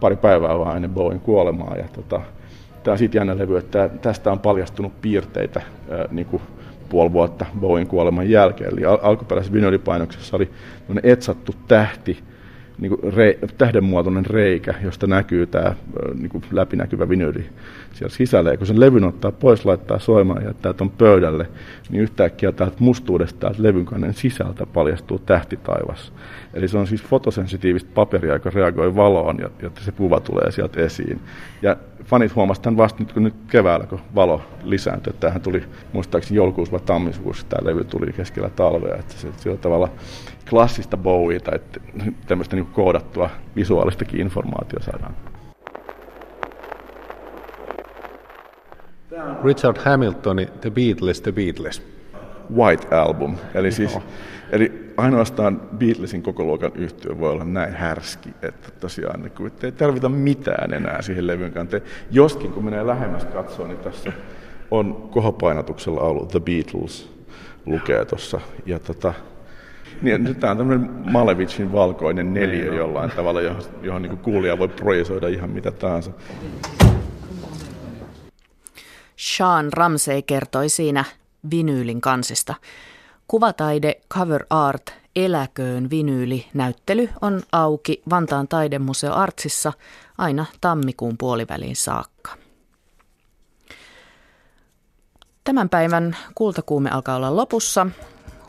[0.00, 1.76] pari päivää vaan ennen Bowen kuolemaa.
[1.76, 2.20] Ja tota,
[2.82, 6.42] tämä on siitä jännä levy, että tästä on paljastunut piirteitä ää, niin kuin
[6.92, 8.72] puoli vuotta Bowen kuoleman jälkeen.
[8.72, 10.50] Eli al- alkuperäisessä vinylipainoksessa oli
[11.02, 12.18] etsattu tähti,
[12.78, 15.74] niin kuin re, tähdenmuotoinen reikä, josta näkyy tämä
[16.14, 17.44] niin läpinäkyvä vinyli
[17.92, 18.50] siellä sisällä.
[18.50, 21.48] Ja kun sen levyn ottaa pois, laittaa soimaan ja jättää tuon pöydälle,
[21.90, 26.12] niin yhtäkkiä täältä mustuudesta täältä levyn kannen sisältä paljastuu tähtitaivas.
[26.54, 31.20] Eli se on siis fotosensitiivistä paperia, joka reagoi valoon, jotta se kuva tulee sieltä esiin.
[31.62, 35.12] Ja fanit huomasivat tämän vasta nyt, kun nyt keväällä, kun valo lisääntyi.
[35.20, 38.96] Tämähän tuli muistaakseni joulukuussa vai tammikuussa, tämä levy tuli keskellä talvea.
[38.96, 39.88] Että se sillä tavalla
[40.50, 41.80] klassista Bowieta, että
[42.26, 45.14] tämmöistä niin koodattua visuaalistakin informaatiota saadaan.
[49.44, 51.92] Richard Hamiltoni The Beatles, The Beatles.
[52.56, 53.36] White Album.
[53.54, 53.98] Eli, siis,
[54.50, 59.72] eli ainoastaan Beatlesin koko luokan yhtiö voi olla näin härski, että tosiaan niin kuin, ei
[59.72, 61.82] tarvita mitään enää siihen levyn kanteen.
[62.10, 64.12] Joskin kun menee lähemmäs katsoa, niin tässä
[64.70, 67.12] on kohopainatuksella ollut The Beatles
[67.66, 68.40] lukee tuossa.
[68.66, 69.14] Ja tota,
[70.02, 74.58] niin, nyt tämä on tämmöinen Malevicin valkoinen neljä niin jollain tavalla, johon, johon niin kuulija
[74.58, 76.10] voi projisoida ihan mitä tahansa.
[79.16, 81.04] Sean Ramsey kertoi siinä
[81.50, 82.54] vinyylin kansista.
[83.28, 89.72] Kuvataide Cover Art Eläköön vinyyli näyttely on auki Vantaan taidemuseo Artsissa
[90.18, 92.30] aina tammikuun puoliväliin saakka.
[95.44, 97.86] Tämän päivän kultakuume alkaa olla lopussa.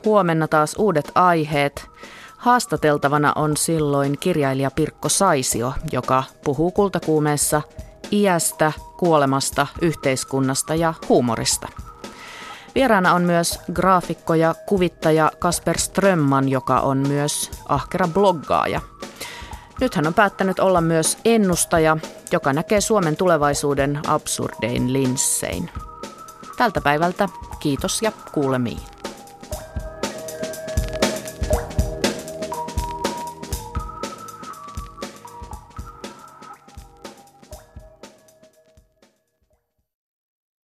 [0.05, 1.89] Huomenna taas uudet aiheet.
[2.37, 7.61] Haastateltavana on silloin kirjailija Pirkko Saisio, joka puhuu kultakuumeessa
[8.11, 11.67] iästä, kuolemasta, yhteiskunnasta ja huumorista.
[12.75, 18.81] Vieraana on myös graafikko ja kuvittaja Kasper Strömman, joka on myös ahkera bloggaaja.
[19.81, 21.97] Nyt hän on päättänyt olla myös ennustaja,
[22.31, 25.69] joka näkee Suomen tulevaisuuden absurdein linssein.
[26.57, 27.29] Tältä päivältä
[27.59, 28.92] kiitos ja kuulemiin.